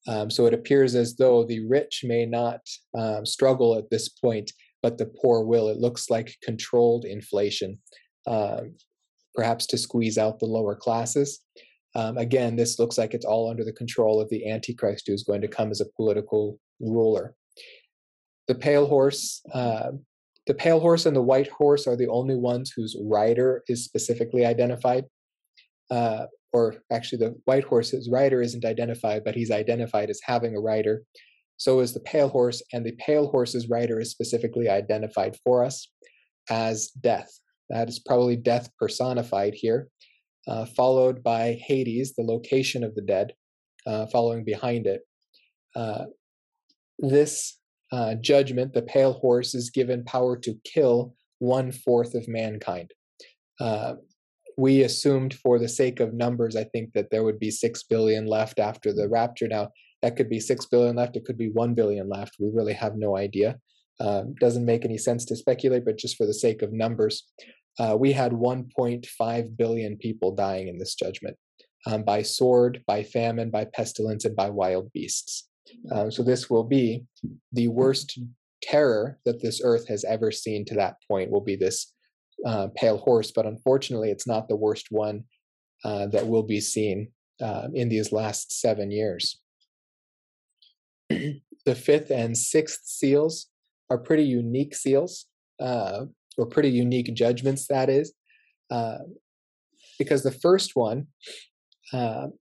Um, 0.08 0.30
so 0.30 0.46
it 0.46 0.54
appears 0.54 0.96
as 0.96 1.16
though 1.16 1.44
the 1.44 1.66
rich 1.68 2.04
may 2.04 2.26
not 2.26 2.62
um, 2.98 3.26
struggle 3.26 3.78
at 3.78 3.90
this 3.90 4.10
point, 4.10 4.52
but 4.82 4.98
the 4.98 5.12
poor 5.22 5.44
will. 5.44 5.68
It 5.68 5.78
looks 5.78 6.10
like 6.10 6.38
controlled 6.42 7.06
inflation. 7.06 7.80
Um, 8.26 8.76
perhaps 9.40 9.66
to 9.68 9.78
squeeze 9.78 10.18
out 10.18 10.40
the 10.40 10.46
lower 10.46 10.76
classes. 10.76 11.40
Um, 11.96 12.18
again, 12.18 12.56
this 12.56 12.78
looks 12.78 12.98
like 12.98 13.14
it's 13.14 13.26
all 13.26 13.50
under 13.50 13.64
the 13.64 13.74
control 13.74 14.20
of 14.22 14.30
the 14.30 14.50
Antichrist 14.50 15.08
who 15.08 15.14
is 15.14 15.24
going 15.24 15.42
to 15.42 15.48
come 15.48 15.72
as 15.72 15.82
a 15.82 15.90
political 15.96 16.60
ruler. 16.80 17.36
The 18.48 18.56
pale 18.56 18.86
horse, 18.86 19.42
uh, 19.54 19.92
the 20.46 20.54
pale 20.54 20.80
horse 20.80 21.06
and 21.06 21.16
the 21.16 21.22
white 21.22 21.50
horse 21.50 21.88
are 21.88 21.96
the 21.96 22.08
only 22.08 22.36
ones 22.36 22.74
whose 22.76 22.98
rider 23.02 23.64
is 23.68 23.86
specifically 23.86 24.46
identified. 24.46 25.06
Uh, 25.90 26.26
or 26.52 26.76
actually, 26.92 27.20
the 27.20 27.36
white 27.46 27.64
horse's 27.64 28.10
rider 28.10 28.42
isn't 28.42 28.66
identified, 28.66 29.24
but 29.24 29.36
he's 29.36 29.52
identified 29.52 30.10
as 30.10 30.20
having 30.24 30.56
a 30.56 30.60
rider. 30.60 31.04
So 31.58 31.82
is 31.82 31.94
the 31.94 32.00
pale 32.00 32.30
horse, 32.30 32.64
and 32.74 32.86
the 32.86 32.94
pale 32.94 33.28
horse's 33.28 33.70
rider 33.70 34.00
is 34.00 34.12
specifically 34.12 34.70
identified 34.70 35.38
for 35.44 35.64
us 35.64 35.92
as 36.50 36.90
death. 36.90 37.30
That 37.70 37.90
is 37.90 38.00
probably 38.00 38.36
death 38.36 38.70
personified 38.80 39.54
here, 39.54 39.90
uh, 40.48 40.66
followed 40.66 41.22
by 41.22 41.60
Hades, 41.62 42.16
the 42.16 42.24
location 42.24 42.84
of 42.84 42.96
the 42.96 43.02
dead, 43.02 43.34
uh, 43.86 44.08
following 44.08 44.44
behind 44.44 44.88
it. 44.88 45.02
Uh, 45.76 46.06
this 46.98 47.60
uh, 47.92 48.16
judgment, 48.16 48.74
the 48.74 48.82
pale 48.82 49.14
horse, 49.14 49.54
is 49.54 49.70
given 49.70 50.04
power 50.04 50.38
to 50.38 50.56
kill 50.64 51.14
one 51.40 51.72
fourth 51.72 52.16
of 52.16 52.28
mankind. 52.28 52.92
We 54.60 54.84
assumed, 54.84 55.34
for 55.36 55.58
the 55.58 55.70
sake 55.70 56.02
of 56.02 56.14
numbers, 56.14 56.58
I 56.58 56.66
think 56.66 56.92
that 56.92 57.12
there 57.12 57.24
would 57.24 57.40
be 57.40 57.50
six 57.50 57.84
billion 57.84 58.26
left 58.26 58.60
after 58.60 58.92
the 58.92 59.08
rapture. 59.08 59.48
Now, 59.48 59.70
that 60.02 60.18
could 60.18 60.30
be 60.30 60.42
six 60.42 60.66
billion 60.66 60.98
left, 60.98 61.16
it 61.16 61.24
could 61.24 61.38
be 61.38 61.50
one 61.50 61.74
billion 61.74 62.10
left. 62.10 62.36
We 62.40 62.50
really 62.54 62.74
have 62.74 62.98
no 62.98 63.16
idea. 63.16 63.58
Uh, 64.02 64.24
doesn't 64.42 64.66
make 64.66 64.84
any 64.84 64.98
sense 64.98 65.24
to 65.26 65.38
speculate, 65.38 65.86
but 65.86 65.98
just 65.98 66.18
for 66.18 66.26
the 66.26 66.34
sake 66.34 66.62
of 66.62 66.74
numbers, 66.74 67.26
uh, 67.80 67.96
we 67.98 68.12
had 68.12 68.34
1.5 68.34 69.58
billion 69.58 69.96
people 69.96 70.36
dying 70.36 70.68
in 70.68 70.78
this 70.78 70.94
judgment 70.94 71.38
um, 71.86 72.04
by 72.04 72.22
sword, 72.22 72.84
by 72.86 73.02
famine, 73.02 73.50
by 73.50 73.64
pestilence, 73.64 74.26
and 74.26 74.36
by 74.36 74.50
wild 74.50 74.92
beasts. 74.92 75.48
Um, 75.90 76.12
so 76.12 76.22
this 76.22 76.50
will 76.50 76.66
be 76.66 77.06
the 77.54 77.70
worst 77.70 78.20
terror 78.62 79.20
that 79.24 79.42
this 79.42 79.62
earth 79.64 79.88
has 79.88 80.04
ever 80.04 80.32
seen 80.32 80.66
to 80.66 80.76
that 80.76 80.96
point. 81.08 81.32
Will 81.32 81.40
be 81.40 81.56
this 81.56 81.94
uh, 82.46 82.68
pale 82.76 82.98
horse, 82.98 83.32
but 83.32 83.46
unfortunately, 83.46 84.12
it's 84.12 84.28
not 84.28 84.48
the 84.48 84.56
worst 84.56 84.88
one 84.92 85.24
uh, 85.84 86.08
that 86.08 86.28
will 86.28 86.44
be 86.44 86.60
seen 86.60 87.12
uh, 87.42 87.68
in 87.74 87.90
these 87.90 88.12
last 88.12 88.60
seven 88.60 88.92
years. 88.92 89.40
the 91.10 91.76
fifth 91.76 92.12
and 92.12 92.38
sixth 92.38 92.82
seals 92.86 93.48
are 93.90 93.98
pretty 93.98 94.24
unique 94.24 94.76
seals, 94.76 95.26
uh, 95.60 96.06
or 96.38 96.46
pretty 96.46 96.70
unique 96.70 97.14
judgments, 97.14 97.68
that 97.68 97.90
is, 97.90 98.14
uh, 98.72 99.00
because 99.98 100.24
the 100.24 100.32
first 100.32 100.76
one 100.76 101.08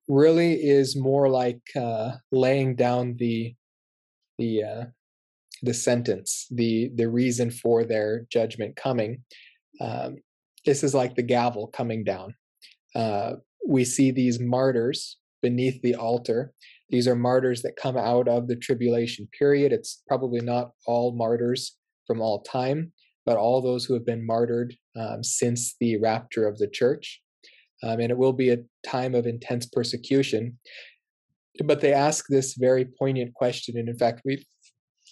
really 0.09 0.55
is 0.55 0.95
more 0.95 1.29
like 1.29 1.63
laying 2.31 2.77
down 2.77 3.17
the 3.19 3.55
the 4.39 4.63
the 5.63 5.75
sentence, 5.75 6.47
the 6.51 6.91
the 6.95 7.09
reason 7.09 7.51
for 7.51 7.85
their 7.85 8.27
judgment 8.31 8.77
coming. 8.77 9.25
Um, 9.81 10.17
this 10.65 10.83
is 10.83 10.95
like 10.95 11.15
the 11.15 11.23
gavel 11.23 11.69
coming 11.69 12.05
down. 12.05 12.35
Uh, 12.95 13.35
we 13.67 13.85
see 13.85 14.11
these 14.11 14.41
martyrs 14.41 15.19
beneath 15.43 15.81
the 15.83 15.95
altar. 15.95 16.53
These 16.91 17.07
are 17.07 17.15
martyrs 17.15 17.63
that 17.63 17.77
come 17.77 17.97
out 17.97 18.29
of 18.29 18.49
the 18.49 18.57
tribulation 18.57 19.29
period. 19.39 19.73
It's 19.73 20.03
probably 20.09 20.41
not 20.41 20.73
all 20.87 21.13
martyrs 21.13 21.77
from 22.07 22.21
all 22.21 22.43
time, 22.43 22.93
but 23.27 23.37
all 23.37 23.61
those 23.61 23.85
who 23.85 23.95
have 23.95 24.07
been 24.07 24.27
martyred 24.27 24.75
um, 24.97 25.23
since 25.23 25.77
the 25.81 25.99
rapture 25.99 26.47
of 26.47 26.59
the 26.59 26.69
church. 26.69 27.21
Um, 27.83 28.01
and 28.01 28.11
it 28.11 28.19
will 28.19 28.33
be 28.33 28.51
a 28.51 28.65
time 28.85 29.15
of 29.15 29.27
intense 29.27 29.67
persecution. 29.67 30.59
But 31.65 31.81
they 31.81 31.93
ask 31.93 32.27
this 32.29 32.55
very 32.55 32.87
poignant 32.99 33.35
question. 33.35 33.77
And 33.77 33.89
in 33.89 33.97
fact, 33.97 34.23
we've, 34.25 34.45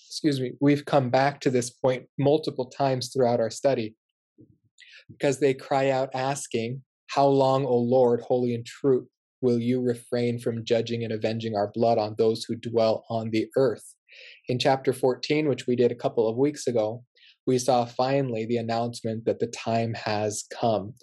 excuse 0.09 0.41
me, 0.41 0.53
we've 0.61 0.85
come 0.85 1.11
back 1.11 1.41
to 1.41 1.51
this 1.51 1.71
point 1.71 2.07
multiple 2.19 2.67
times 2.67 3.13
throughout 3.13 3.41
our 3.41 3.51
study 3.51 3.95
because 5.11 5.41
they 5.41 5.55
cry 5.55 5.91
out 5.91 6.11
asking, 6.15 6.83
How 7.09 7.27
long, 7.27 7.65
O 7.65 7.77
Lord, 7.77 8.21
holy 8.21 8.55
and 8.55 8.65
true, 8.65 9.09
will 9.41 9.59
you 9.59 9.81
refrain 9.81 10.39
from 10.39 10.65
judging 10.65 11.05
and 11.05 11.13
avenging 11.13 11.55
our 11.55 11.71
blood 11.73 11.99
on 11.99 12.15
those 12.19 12.45
who 12.45 12.57
dwell 12.57 13.05
on 13.11 13.31
the 13.31 13.49
earth? 13.57 13.95
In 14.49 14.59
chapter 14.59 14.93
14, 14.93 15.49
which 15.49 15.67
we 15.67 15.77
did 15.77 15.93
a 15.93 15.97
couple 15.97 16.29
of 16.29 16.37
weeks 16.37 16.67
ago, 16.67 17.05
we 17.47 17.59
saw 17.59 17.85
finally 17.85 18.45
the 18.45 18.57
announcement 18.57 19.25
that 19.25 19.39
the 19.39 19.47
time 19.49 19.95
has 19.95 20.45
come. 20.53 20.95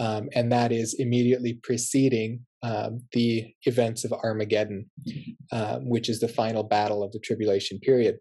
Um, 0.00 0.28
and 0.34 0.50
that 0.50 0.72
is 0.72 0.94
immediately 0.98 1.60
preceding 1.62 2.44
um, 2.62 3.02
the 3.12 3.52
events 3.64 4.04
of 4.04 4.12
Armageddon, 4.12 4.90
uh, 5.52 5.78
which 5.80 6.08
is 6.08 6.20
the 6.20 6.28
final 6.28 6.62
battle 6.62 7.02
of 7.02 7.12
the 7.12 7.18
tribulation 7.20 7.78
period. 7.80 8.16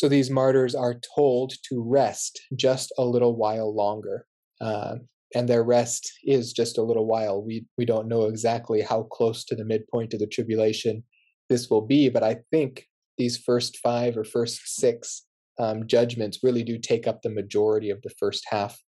So 0.00 0.08
these 0.08 0.30
martyrs 0.30 0.74
are 0.74 0.98
told 1.14 1.52
to 1.68 1.82
rest 1.82 2.40
just 2.56 2.90
a 2.96 3.04
little 3.04 3.36
while 3.36 3.70
longer. 3.74 4.24
Uh, 4.58 4.94
and 5.34 5.46
their 5.46 5.62
rest 5.62 6.10
is 6.24 6.54
just 6.54 6.78
a 6.78 6.82
little 6.82 7.04
while. 7.04 7.42
We 7.42 7.66
we 7.76 7.84
don't 7.84 8.08
know 8.08 8.22
exactly 8.22 8.80
how 8.80 9.02
close 9.02 9.44
to 9.44 9.54
the 9.54 9.66
midpoint 9.66 10.14
of 10.14 10.20
the 10.20 10.26
tribulation 10.26 11.04
this 11.50 11.68
will 11.68 11.82
be, 11.82 12.08
but 12.08 12.22
I 12.22 12.38
think 12.50 12.86
these 13.18 13.36
first 13.36 13.76
five 13.82 14.16
or 14.16 14.24
first 14.24 14.62
six 14.64 15.26
um, 15.58 15.86
judgments 15.86 16.38
really 16.42 16.62
do 16.62 16.78
take 16.78 17.06
up 17.06 17.20
the 17.20 17.28
majority 17.28 17.90
of 17.90 18.00
the 18.00 18.14
first 18.18 18.46
half 18.48 18.80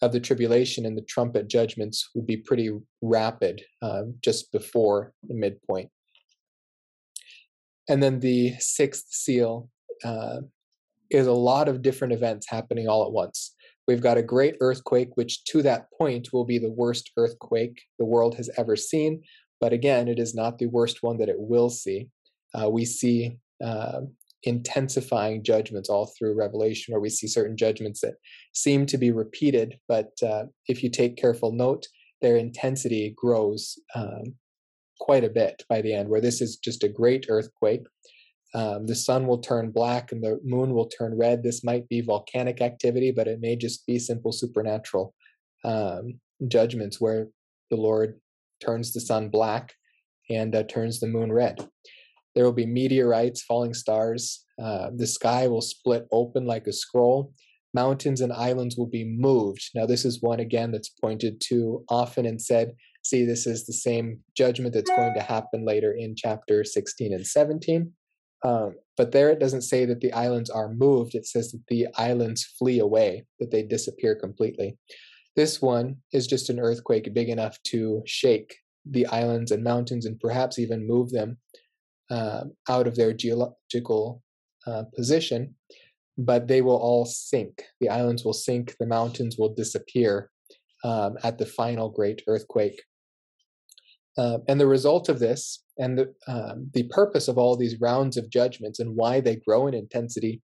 of 0.00 0.12
the 0.12 0.20
tribulation, 0.20 0.86
and 0.86 0.96
the 0.96 1.02
trumpet 1.06 1.48
judgments 1.48 2.08
would 2.14 2.26
be 2.26 2.38
pretty 2.38 2.70
rapid 3.02 3.60
uh, 3.82 4.04
just 4.24 4.50
before 4.52 5.12
the 5.28 5.34
midpoint. 5.34 5.90
And 7.90 8.02
then 8.02 8.20
the 8.20 8.54
sixth 8.58 9.08
seal 9.10 9.68
uh, 10.04 10.38
is 11.10 11.26
a 11.26 11.32
lot 11.32 11.68
of 11.68 11.82
different 11.82 12.12
events 12.12 12.48
happening 12.48 12.88
all 12.88 13.04
at 13.04 13.12
once. 13.12 13.54
We've 13.86 14.02
got 14.02 14.18
a 14.18 14.22
great 14.22 14.56
earthquake, 14.60 15.10
which 15.14 15.44
to 15.44 15.62
that 15.62 15.86
point 15.96 16.32
will 16.32 16.44
be 16.44 16.58
the 16.58 16.72
worst 16.72 17.12
earthquake 17.16 17.80
the 17.98 18.04
world 18.04 18.34
has 18.36 18.50
ever 18.58 18.74
seen. 18.74 19.22
But 19.60 19.72
again, 19.72 20.08
it 20.08 20.18
is 20.18 20.34
not 20.34 20.58
the 20.58 20.66
worst 20.66 21.02
one 21.02 21.18
that 21.18 21.28
it 21.28 21.38
will 21.38 21.70
see. 21.70 22.08
Uh, 22.54 22.68
we 22.68 22.84
see 22.84 23.38
uh, 23.64 24.00
intensifying 24.42 25.42
judgments 25.42 25.88
all 25.88 26.06
through 26.06 26.34
Revelation, 26.34 26.92
where 26.92 27.00
we 27.00 27.10
see 27.10 27.26
certain 27.26 27.56
judgments 27.56 28.00
that 28.00 28.14
seem 28.52 28.86
to 28.86 28.98
be 28.98 29.10
repeated, 29.10 29.78
but 29.88 30.10
uh, 30.22 30.44
if 30.68 30.82
you 30.82 30.90
take 30.90 31.16
careful 31.16 31.52
note, 31.52 31.86
their 32.22 32.36
intensity 32.36 33.14
grows 33.16 33.78
um, 33.94 34.34
quite 35.00 35.24
a 35.24 35.28
bit 35.28 35.62
by 35.68 35.82
the 35.82 35.92
end, 35.92 36.08
where 36.08 36.20
this 36.20 36.40
is 36.40 36.56
just 36.56 36.82
a 36.82 36.88
great 36.88 37.26
earthquake 37.28 37.82
um, 38.56 38.86
the 38.86 38.94
sun 38.94 39.26
will 39.26 39.38
turn 39.38 39.70
black 39.70 40.12
and 40.12 40.24
the 40.24 40.40
moon 40.42 40.72
will 40.72 40.88
turn 40.88 41.14
red. 41.14 41.42
This 41.42 41.62
might 41.62 41.86
be 41.90 42.00
volcanic 42.00 42.62
activity, 42.62 43.12
but 43.14 43.28
it 43.28 43.38
may 43.38 43.54
just 43.54 43.86
be 43.86 43.98
simple 43.98 44.32
supernatural 44.32 45.14
um, 45.62 46.18
judgments 46.48 46.98
where 46.98 47.28
the 47.70 47.76
Lord 47.76 48.18
turns 48.64 48.94
the 48.94 49.00
sun 49.00 49.28
black 49.28 49.74
and 50.30 50.56
uh, 50.56 50.62
turns 50.62 51.00
the 51.00 51.06
moon 51.06 51.30
red. 51.30 51.68
There 52.34 52.44
will 52.44 52.52
be 52.52 52.64
meteorites, 52.64 53.42
falling 53.42 53.74
stars. 53.74 54.46
Uh, 54.58 54.88
the 54.96 55.06
sky 55.06 55.48
will 55.48 55.60
split 55.60 56.06
open 56.10 56.46
like 56.46 56.66
a 56.66 56.72
scroll. 56.72 57.34
Mountains 57.74 58.22
and 58.22 58.32
islands 58.32 58.78
will 58.78 58.86
be 58.86 59.04
moved. 59.04 59.68
Now, 59.74 59.84
this 59.84 60.06
is 60.06 60.22
one 60.22 60.40
again 60.40 60.72
that's 60.72 60.88
pointed 60.88 61.42
to 61.48 61.84
often 61.90 62.24
and 62.24 62.40
said, 62.40 62.72
see, 63.04 63.26
this 63.26 63.46
is 63.46 63.66
the 63.66 63.74
same 63.74 64.20
judgment 64.34 64.72
that's 64.72 64.90
going 64.90 65.12
to 65.12 65.20
happen 65.20 65.66
later 65.66 65.92
in 65.92 66.14
chapter 66.16 66.64
16 66.64 67.12
and 67.12 67.26
17. 67.26 67.92
Um, 68.46 68.76
but 68.96 69.10
there 69.10 69.30
it 69.30 69.40
doesn't 69.40 69.62
say 69.62 69.84
that 69.86 70.00
the 70.00 70.12
islands 70.12 70.50
are 70.50 70.72
moved. 70.72 71.16
It 71.16 71.26
says 71.26 71.50
that 71.50 71.64
the 71.66 71.88
islands 71.96 72.44
flee 72.44 72.78
away, 72.78 73.26
that 73.40 73.50
they 73.50 73.64
disappear 73.64 74.14
completely. 74.14 74.78
This 75.34 75.60
one 75.60 75.96
is 76.12 76.28
just 76.28 76.48
an 76.48 76.60
earthquake 76.60 77.12
big 77.12 77.28
enough 77.28 77.60
to 77.64 78.02
shake 78.06 78.54
the 78.88 79.04
islands 79.08 79.50
and 79.50 79.64
mountains 79.64 80.06
and 80.06 80.20
perhaps 80.20 80.60
even 80.60 80.86
move 80.86 81.10
them 81.10 81.38
uh, 82.08 82.44
out 82.68 82.86
of 82.86 82.94
their 82.94 83.12
geological 83.12 84.22
uh, 84.66 84.84
position, 84.94 85.56
but 86.16 86.46
they 86.46 86.62
will 86.62 86.76
all 86.76 87.04
sink. 87.04 87.64
The 87.80 87.88
islands 87.88 88.24
will 88.24 88.32
sink, 88.32 88.76
the 88.78 88.86
mountains 88.86 89.36
will 89.36 89.52
disappear 89.54 90.30
um, 90.84 91.16
at 91.24 91.38
the 91.38 91.46
final 91.46 91.88
great 91.90 92.22
earthquake. 92.28 92.80
Uh, 94.18 94.38
and 94.48 94.60
the 94.60 94.66
result 94.66 95.08
of 95.08 95.18
this 95.18 95.62
and 95.78 95.98
the, 95.98 96.14
um, 96.26 96.70
the 96.72 96.84
purpose 96.84 97.28
of 97.28 97.36
all 97.36 97.56
these 97.56 97.80
rounds 97.80 98.16
of 98.16 98.30
judgments 98.30 98.80
and 98.80 98.96
why 98.96 99.20
they 99.20 99.36
grow 99.36 99.66
in 99.66 99.74
intensity 99.74 100.40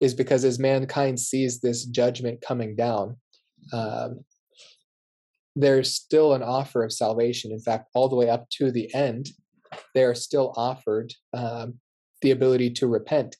is 0.00 0.12
because 0.12 0.44
as 0.44 0.58
mankind 0.58 1.18
sees 1.18 1.60
this 1.60 1.86
judgment 1.86 2.42
coming 2.46 2.76
down, 2.76 3.16
um, 3.72 4.20
there's 5.54 5.94
still 5.94 6.34
an 6.34 6.42
offer 6.42 6.84
of 6.84 6.92
salvation. 6.92 7.50
In 7.50 7.60
fact, 7.60 7.88
all 7.94 8.08
the 8.08 8.16
way 8.16 8.28
up 8.28 8.48
to 8.50 8.70
the 8.70 8.94
end, 8.94 9.30
they 9.94 10.04
are 10.04 10.14
still 10.14 10.52
offered 10.56 11.12
um, 11.32 11.74
the 12.20 12.30
ability 12.30 12.70
to 12.70 12.86
repent. 12.86 13.36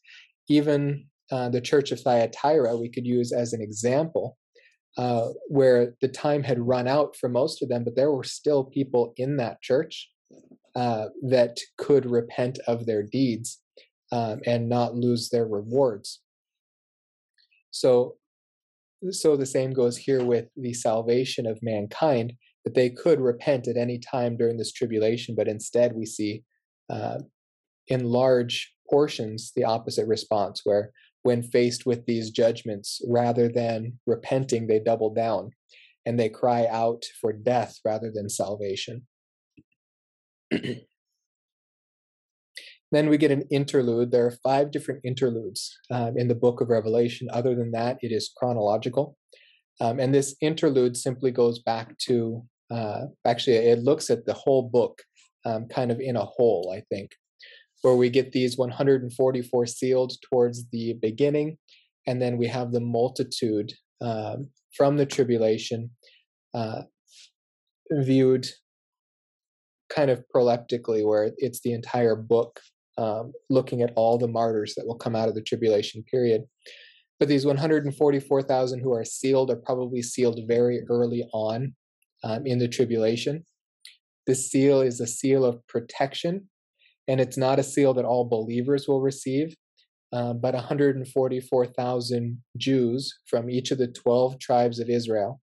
Even 0.48 1.06
uh, 1.30 1.50
the 1.50 1.60
church 1.60 1.92
of 1.92 2.00
Thyatira, 2.00 2.76
we 2.76 2.88
could 2.88 3.06
use 3.06 3.32
as 3.32 3.52
an 3.52 3.60
example, 3.60 4.38
uh, 4.96 5.28
where 5.48 5.94
the 6.00 6.08
time 6.08 6.42
had 6.42 6.58
run 6.58 6.88
out 6.88 7.16
for 7.16 7.28
most 7.28 7.62
of 7.62 7.68
them, 7.68 7.84
but 7.84 7.96
there 7.96 8.12
were 8.12 8.24
still 8.24 8.64
people 8.64 9.12
in 9.16 9.36
that 9.36 9.60
church 9.60 10.10
uh, 10.74 11.06
that 11.22 11.58
could 11.78 12.06
repent 12.06 12.58
of 12.66 12.86
their 12.86 13.02
deeds 13.02 13.60
um, 14.12 14.40
and 14.46 14.68
not 14.68 14.94
lose 14.94 15.28
their 15.28 15.46
rewards. 15.46 16.20
So, 17.70 18.16
so 19.10 19.36
the 19.36 19.46
same 19.46 19.72
goes 19.72 19.96
here 19.96 20.24
with 20.24 20.46
the 20.56 20.72
salvation 20.72 21.46
of 21.46 21.58
mankind 21.62 22.32
that 22.64 22.74
they 22.74 22.90
could 22.90 23.20
repent 23.20 23.68
at 23.68 23.76
any 23.76 23.98
time 23.98 24.36
during 24.36 24.56
this 24.56 24.72
tribulation, 24.72 25.34
but 25.34 25.48
instead 25.48 25.94
we 25.94 26.06
see 26.06 26.42
uh, 26.90 27.18
in 27.88 28.04
large 28.04 28.72
portions 28.90 29.52
the 29.54 29.64
opposite 29.64 30.06
response, 30.06 30.62
where 30.64 30.90
when 31.26 31.42
faced 31.42 31.84
with 31.84 32.06
these 32.06 32.30
judgments, 32.30 33.02
rather 33.08 33.48
than 33.48 33.98
repenting, 34.06 34.68
they 34.68 34.78
double 34.78 35.12
down 35.12 35.50
and 36.06 36.20
they 36.20 36.28
cry 36.28 36.68
out 36.70 37.02
for 37.20 37.32
death 37.32 37.80
rather 37.84 38.12
than 38.14 38.28
salvation. 38.28 39.04
then 40.52 40.84
we 42.92 43.18
get 43.18 43.32
an 43.32 43.42
interlude. 43.50 44.12
There 44.12 44.24
are 44.26 44.38
five 44.44 44.70
different 44.70 45.00
interludes 45.02 45.76
um, 45.90 46.16
in 46.16 46.28
the 46.28 46.34
book 46.36 46.60
of 46.60 46.70
Revelation. 46.70 47.26
Other 47.32 47.56
than 47.56 47.72
that, 47.72 47.98
it 48.02 48.12
is 48.12 48.32
chronological. 48.36 49.18
Um, 49.80 49.98
and 49.98 50.14
this 50.14 50.36
interlude 50.40 50.96
simply 50.96 51.32
goes 51.32 51.58
back 51.58 51.98
to, 52.06 52.44
uh, 52.70 53.06
actually, 53.26 53.56
it 53.56 53.80
looks 53.80 54.10
at 54.10 54.26
the 54.26 54.34
whole 54.34 54.62
book 54.62 55.02
um, 55.44 55.66
kind 55.66 55.90
of 55.90 55.98
in 55.98 56.14
a 56.14 56.24
whole, 56.24 56.72
I 56.72 56.84
think, 56.88 57.10
where 57.82 57.94
we 57.94 58.10
get 58.10 58.32
these 58.32 58.56
144 58.56 59.66
sealed 59.66 60.12
towards 60.28 60.68
the 60.70 60.94
beginning. 60.94 61.58
And 62.06 62.20
then 62.20 62.36
we 62.36 62.46
have 62.46 62.72
the 62.72 62.80
multitude 62.80 63.72
um, 64.00 64.50
from 64.76 64.96
the 64.96 65.06
tribulation 65.06 65.90
uh, 66.54 66.82
viewed 67.90 68.46
kind 69.88 70.10
of 70.10 70.24
proleptically, 70.34 71.04
where 71.06 71.32
it's 71.38 71.60
the 71.60 71.72
entire 71.72 72.16
book 72.16 72.60
um, 72.98 73.32
looking 73.50 73.82
at 73.82 73.92
all 73.96 74.18
the 74.18 74.28
martyrs 74.28 74.74
that 74.76 74.86
will 74.86 74.96
come 74.96 75.14
out 75.14 75.28
of 75.28 75.34
the 75.34 75.42
tribulation 75.42 76.02
period. 76.10 76.42
But 77.18 77.28
these 77.28 77.46
144,000 77.46 78.80
who 78.80 78.92
are 78.92 79.04
sealed 79.04 79.50
are 79.50 79.56
probably 79.56 80.02
sealed 80.02 80.40
very 80.46 80.82
early 80.88 81.26
on 81.32 81.74
um, 82.24 82.46
in 82.46 82.58
the 82.58 82.68
tribulation. 82.68 83.44
This 84.26 84.50
seal 84.50 84.80
is 84.80 85.00
a 85.00 85.06
seal 85.06 85.44
of 85.44 85.66
protection. 85.66 86.48
And 87.08 87.20
it's 87.20 87.36
not 87.36 87.58
a 87.58 87.64
seal 87.64 87.94
that 87.94 88.04
all 88.04 88.24
believers 88.24 88.86
will 88.88 89.00
receive, 89.00 89.54
uh, 90.12 90.32
but 90.32 90.54
144,000 90.54 92.42
Jews 92.56 93.18
from 93.26 93.50
each 93.50 93.70
of 93.70 93.78
the 93.78 93.88
12 93.88 94.38
tribes 94.38 94.78
of 94.78 94.88
Israel 94.88 95.40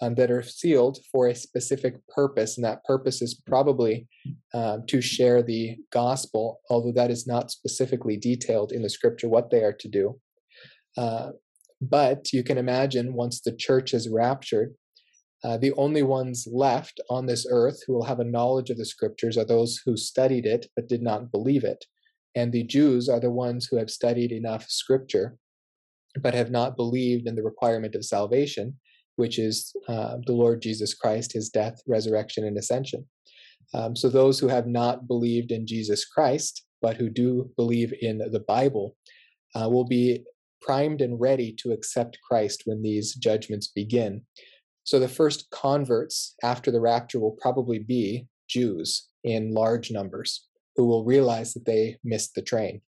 um, 0.00 0.14
that 0.16 0.30
are 0.30 0.42
sealed 0.42 0.98
for 1.10 1.28
a 1.28 1.34
specific 1.34 1.96
purpose, 2.08 2.56
and 2.56 2.64
that 2.64 2.84
purpose 2.84 3.22
is 3.22 3.40
probably 3.46 4.08
um, 4.54 4.84
to 4.88 5.00
share 5.00 5.42
the 5.42 5.76
gospel, 5.92 6.60
although 6.70 6.92
that 6.92 7.10
is 7.10 7.26
not 7.26 7.50
specifically 7.50 8.16
detailed 8.16 8.72
in 8.72 8.82
the 8.82 8.90
scripture 8.90 9.28
what 9.28 9.50
they 9.50 9.62
are 9.62 9.72
to 9.72 9.88
do. 9.88 10.18
Uh, 10.96 11.30
but 11.80 12.32
you 12.32 12.42
can 12.44 12.58
imagine 12.58 13.14
once 13.14 13.40
the 13.40 13.54
church 13.54 13.92
is 13.94 14.08
raptured, 14.08 14.74
uh, 15.44 15.56
the 15.56 15.72
only 15.72 16.02
ones 16.02 16.46
left 16.50 17.00
on 17.10 17.26
this 17.26 17.46
earth 17.50 17.80
who 17.86 17.94
will 17.94 18.04
have 18.04 18.20
a 18.20 18.24
knowledge 18.24 18.70
of 18.70 18.78
the 18.78 18.84
scriptures 18.84 19.36
are 19.36 19.44
those 19.44 19.80
who 19.84 19.96
studied 19.96 20.46
it 20.46 20.66
but 20.76 20.88
did 20.88 21.02
not 21.02 21.32
believe 21.32 21.64
it. 21.64 21.84
And 22.34 22.52
the 22.52 22.62
Jews 22.62 23.08
are 23.08 23.20
the 23.20 23.30
ones 23.30 23.66
who 23.66 23.76
have 23.76 23.90
studied 23.90 24.32
enough 24.32 24.68
scripture 24.68 25.36
but 26.20 26.34
have 26.34 26.50
not 26.50 26.76
believed 26.76 27.26
in 27.26 27.34
the 27.34 27.42
requirement 27.42 27.94
of 27.94 28.04
salvation, 28.04 28.78
which 29.16 29.38
is 29.38 29.74
uh, 29.88 30.18
the 30.26 30.32
Lord 30.32 30.62
Jesus 30.62 30.94
Christ, 30.94 31.32
his 31.32 31.48
death, 31.48 31.80
resurrection, 31.86 32.44
and 32.44 32.56
ascension. 32.56 33.06
Um, 33.74 33.96
so 33.96 34.08
those 34.08 34.38
who 34.38 34.48
have 34.48 34.66
not 34.66 35.08
believed 35.08 35.50
in 35.50 35.66
Jesus 35.66 36.04
Christ, 36.04 36.64
but 36.82 36.96
who 36.96 37.08
do 37.08 37.50
believe 37.56 37.94
in 38.00 38.18
the 38.18 38.44
Bible, 38.46 38.96
uh, 39.54 39.68
will 39.68 39.86
be 39.86 40.24
primed 40.60 41.00
and 41.00 41.20
ready 41.20 41.52
to 41.60 41.72
accept 41.72 42.18
Christ 42.28 42.62
when 42.66 42.82
these 42.82 43.14
judgments 43.14 43.68
begin. 43.68 44.22
So 44.84 44.98
the 44.98 45.08
first 45.08 45.50
converts 45.50 46.34
after 46.42 46.70
the 46.70 46.80
rapture 46.80 47.20
will 47.20 47.36
probably 47.40 47.78
be 47.78 48.26
Jews 48.48 49.08
in 49.24 49.54
large 49.54 49.90
numbers 49.90 50.46
who 50.76 50.86
will 50.86 51.04
realize 51.04 51.54
that 51.54 51.66
they 51.66 51.98
missed 52.04 52.34
the 52.34 52.42
train. 52.42 52.80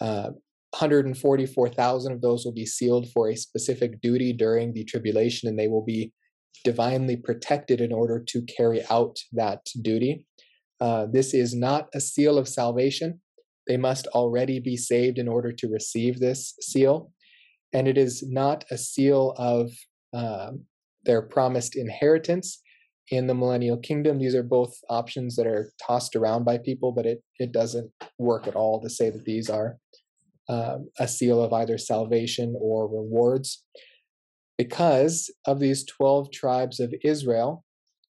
Uh, 0.00 0.30
144,000 0.70 2.12
of 2.12 2.20
those 2.20 2.44
will 2.44 2.52
be 2.52 2.66
sealed 2.66 3.08
for 3.12 3.28
a 3.28 3.36
specific 3.36 4.00
duty 4.00 4.32
during 4.32 4.72
the 4.72 4.84
tribulation, 4.84 5.48
and 5.48 5.58
they 5.58 5.68
will 5.68 5.84
be 5.84 6.12
divinely 6.64 7.16
protected 7.16 7.80
in 7.80 7.92
order 7.92 8.22
to 8.28 8.42
carry 8.42 8.84
out 8.90 9.16
that 9.32 9.60
duty. 9.82 10.26
Uh, 10.80 11.06
this 11.10 11.32
is 11.32 11.54
not 11.54 11.88
a 11.94 12.00
seal 12.00 12.38
of 12.38 12.48
salvation. 12.48 13.20
They 13.68 13.76
must 13.76 14.06
already 14.08 14.60
be 14.60 14.76
saved 14.76 15.18
in 15.18 15.28
order 15.28 15.52
to 15.52 15.68
receive 15.68 16.18
this 16.18 16.54
seal. 16.60 17.12
And 17.72 17.88
it 17.88 17.96
is 17.96 18.24
not 18.28 18.64
a 18.70 18.78
seal 18.78 19.34
of 19.36 19.72
um, 20.12 20.64
their 21.04 21.22
promised 21.22 21.76
inheritance 21.76 22.60
in 23.10 23.26
the 23.26 23.34
millennial 23.34 23.76
kingdom. 23.76 24.18
These 24.18 24.34
are 24.34 24.42
both 24.42 24.74
options 24.88 25.36
that 25.36 25.46
are 25.46 25.72
tossed 25.84 26.16
around 26.16 26.44
by 26.44 26.58
people, 26.58 26.92
but 26.92 27.06
it, 27.06 27.22
it 27.38 27.52
doesn't 27.52 27.90
work 28.18 28.46
at 28.46 28.56
all 28.56 28.80
to 28.80 28.88
say 28.88 29.10
that 29.10 29.24
these 29.24 29.50
are 29.50 29.76
um, 30.48 30.90
a 30.98 31.08
seal 31.08 31.42
of 31.42 31.52
either 31.52 31.78
salvation 31.78 32.54
or 32.58 32.86
rewards. 32.86 33.64
Because 34.56 35.30
of 35.46 35.58
these 35.58 35.84
12 35.84 36.30
tribes 36.30 36.80
of 36.80 36.94
Israel, 37.02 37.64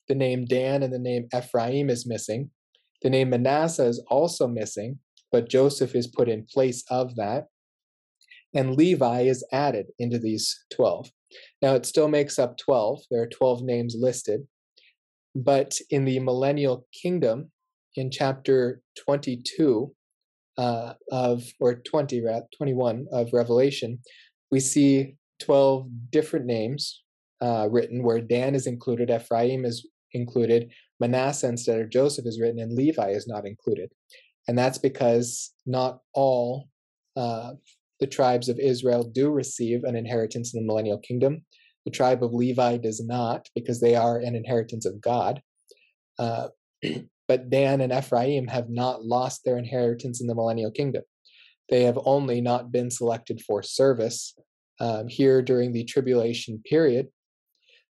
the 0.08 0.14
name 0.14 0.44
Dan 0.44 0.82
and 0.82 0.92
the 0.92 0.98
name 0.98 1.28
Ephraim 1.34 1.88
is 1.88 2.06
missing. 2.06 2.50
The 3.02 3.10
name 3.10 3.30
Manasseh 3.30 3.86
is 3.86 4.02
also 4.08 4.46
missing, 4.46 4.98
but 5.30 5.48
Joseph 5.48 5.94
is 5.94 6.06
put 6.06 6.28
in 6.28 6.46
place 6.50 6.84
of 6.90 7.16
that. 7.16 7.46
And 8.54 8.76
Levi 8.76 9.22
is 9.22 9.44
added 9.52 9.86
into 9.98 10.18
these 10.18 10.64
12. 10.74 11.10
Now 11.62 11.74
it 11.74 11.86
still 11.86 12.08
makes 12.08 12.38
up 12.38 12.56
12. 12.58 13.02
There 13.10 13.22
are 13.22 13.28
12 13.28 13.62
names 13.62 13.96
listed. 13.98 14.46
But 15.34 15.76
in 15.90 16.04
the 16.04 16.20
millennial 16.20 16.86
kingdom, 16.92 17.50
in 17.96 18.10
chapter 18.10 18.80
22, 19.04 19.92
uh, 20.56 20.94
of, 21.10 21.44
or 21.58 21.74
20, 21.74 22.22
21 22.56 23.06
of 23.12 23.32
Revelation, 23.32 23.98
we 24.50 24.60
see 24.60 25.16
12 25.40 25.88
different 26.10 26.46
names 26.46 27.02
uh, 27.40 27.68
written 27.70 28.02
where 28.02 28.20
Dan 28.20 28.54
is 28.54 28.66
included, 28.66 29.10
Ephraim 29.10 29.64
is 29.64 29.86
included, 30.12 30.72
Manasseh 31.00 31.48
instead 31.48 31.80
of 31.80 31.90
Joseph 31.90 32.26
is 32.26 32.40
written, 32.40 32.60
and 32.60 32.72
Levi 32.72 33.10
is 33.10 33.26
not 33.26 33.46
included. 33.46 33.90
And 34.46 34.56
that's 34.56 34.78
because 34.78 35.52
not 35.66 36.00
all 36.12 36.68
uh, 37.16 37.52
the 38.00 38.06
tribes 38.06 38.48
of 38.48 38.58
Israel 38.58 39.04
do 39.04 39.30
receive 39.30 39.84
an 39.84 39.96
inheritance 39.96 40.54
in 40.54 40.60
the 40.60 40.66
millennial 40.66 40.98
kingdom. 40.98 41.44
The 41.84 41.90
tribe 41.90 42.24
of 42.24 42.32
Levi 42.32 42.78
does 42.78 43.04
not 43.04 43.48
because 43.54 43.80
they 43.80 43.94
are 43.94 44.18
an 44.18 44.34
inheritance 44.34 44.86
of 44.86 45.00
God. 45.00 45.40
Uh, 46.18 46.48
But 47.26 47.50
Dan 47.50 47.80
and 47.80 47.92
Ephraim 47.92 48.46
have 48.48 48.68
not 48.68 49.04
lost 49.04 49.42
their 49.44 49.56
inheritance 49.56 50.20
in 50.20 50.26
the 50.26 50.34
millennial 50.34 50.70
kingdom. 50.70 51.02
They 51.70 51.84
have 51.84 51.98
only 52.04 52.40
not 52.40 52.70
been 52.70 52.90
selected 52.90 53.40
for 53.40 53.62
service 53.62 54.34
um, 54.80 55.08
here 55.08 55.40
during 55.40 55.72
the 55.72 55.84
tribulation 55.84 56.62
period 56.68 57.08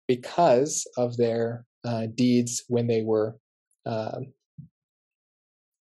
because 0.07 0.87
of 0.97 1.17
their 1.17 1.65
uh, 1.85 2.07
deeds 2.15 2.63
when 2.67 2.87
they 2.87 3.03
were 3.03 3.37
uh, 3.85 4.19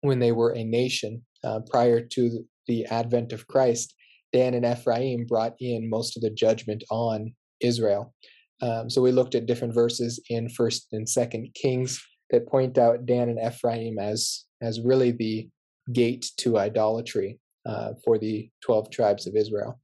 when 0.01 0.19
they 0.19 0.31
were 0.31 0.53
a 0.53 0.63
nation 0.63 1.25
uh, 1.43 1.59
prior 1.69 2.01
to 2.01 2.45
the 2.67 2.85
advent 2.85 3.33
of 3.33 3.47
Christ. 3.47 3.93
Dan 4.33 4.55
and 4.55 4.65
Ephraim 4.65 5.25
brought 5.25 5.53
in 5.59 5.89
most 5.89 6.17
of 6.17 6.23
the 6.23 6.31
judgment 6.31 6.83
on 6.89 7.33
Israel. 7.61 8.13
Um, 8.61 8.89
so 8.89 9.01
we 9.01 9.11
looked 9.11 9.35
at 9.35 9.45
different 9.45 9.73
verses 9.73 10.19
in 10.29 10.49
First 10.49 10.87
and 10.91 11.07
Second 11.07 11.49
Kings 11.53 12.03
that 12.31 12.47
point 12.47 12.77
out 12.77 13.05
Dan 13.05 13.29
and 13.29 13.39
Ephraim 13.39 13.99
as 13.99 14.45
as 14.61 14.81
really 14.81 15.11
the 15.11 15.47
gate 15.91 16.31
to 16.37 16.57
idolatry 16.57 17.39
uh, 17.65 17.93
for 18.03 18.17
the 18.17 18.49
12 18.61 18.89
tribes 18.89 19.27
of 19.27 19.35
Israel. 19.35 19.79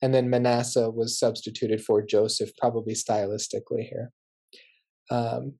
And 0.00 0.14
then 0.14 0.30
Manasseh 0.30 0.90
was 0.90 1.18
substituted 1.18 1.82
for 1.82 2.02
Joseph, 2.02 2.50
probably 2.58 2.94
stylistically 2.94 3.88
here. 3.88 4.12
Um, 5.10 5.54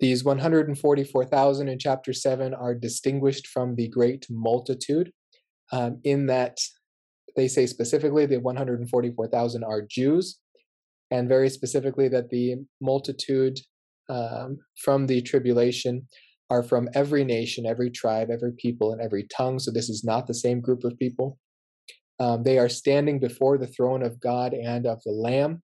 these 0.00 0.24
144,000 0.24 1.68
in 1.68 1.78
chapter 1.78 2.12
7 2.12 2.52
are 2.52 2.74
distinguished 2.74 3.46
from 3.46 3.76
the 3.76 3.88
great 3.88 4.26
multitude 4.28 5.12
um, 5.72 6.00
in 6.04 6.26
that 6.26 6.58
they 7.36 7.48
say 7.48 7.66
specifically 7.66 8.26
the 8.26 8.40
144,000 8.40 9.64
are 9.64 9.82
Jews, 9.82 10.38
and 11.10 11.28
very 11.28 11.50
specifically 11.50 12.08
that 12.08 12.30
the 12.30 12.56
multitude 12.80 13.58
um, 14.08 14.58
from 14.82 15.06
the 15.06 15.20
tribulation 15.22 16.08
are 16.48 16.62
from 16.62 16.88
every 16.94 17.24
nation, 17.24 17.66
every 17.66 17.90
tribe, 17.90 18.30
every 18.30 18.52
people, 18.52 18.92
and 18.92 19.00
every 19.00 19.24
tongue. 19.24 19.58
So 19.58 19.70
this 19.70 19.88
is 19.88 20.04
not 20.04 20.26
the 20.26 20.34
same 20.34 20.60
group 20.60 20.84
of 20.84 20.98
people. 20.98 21.38
Um, 22.18 22.44
they 22.44 22.58
are 22.58 22.68
standing 22.68 23.18
before 23.18 23.58
the 23.58 23.66
throne 23.66 24.02
of 24.02 24.20
God 24.20 24.54
and 24.54 24.86
of 24.86 25.02
the 25.04 25.12
Lamb. 25.12 25.62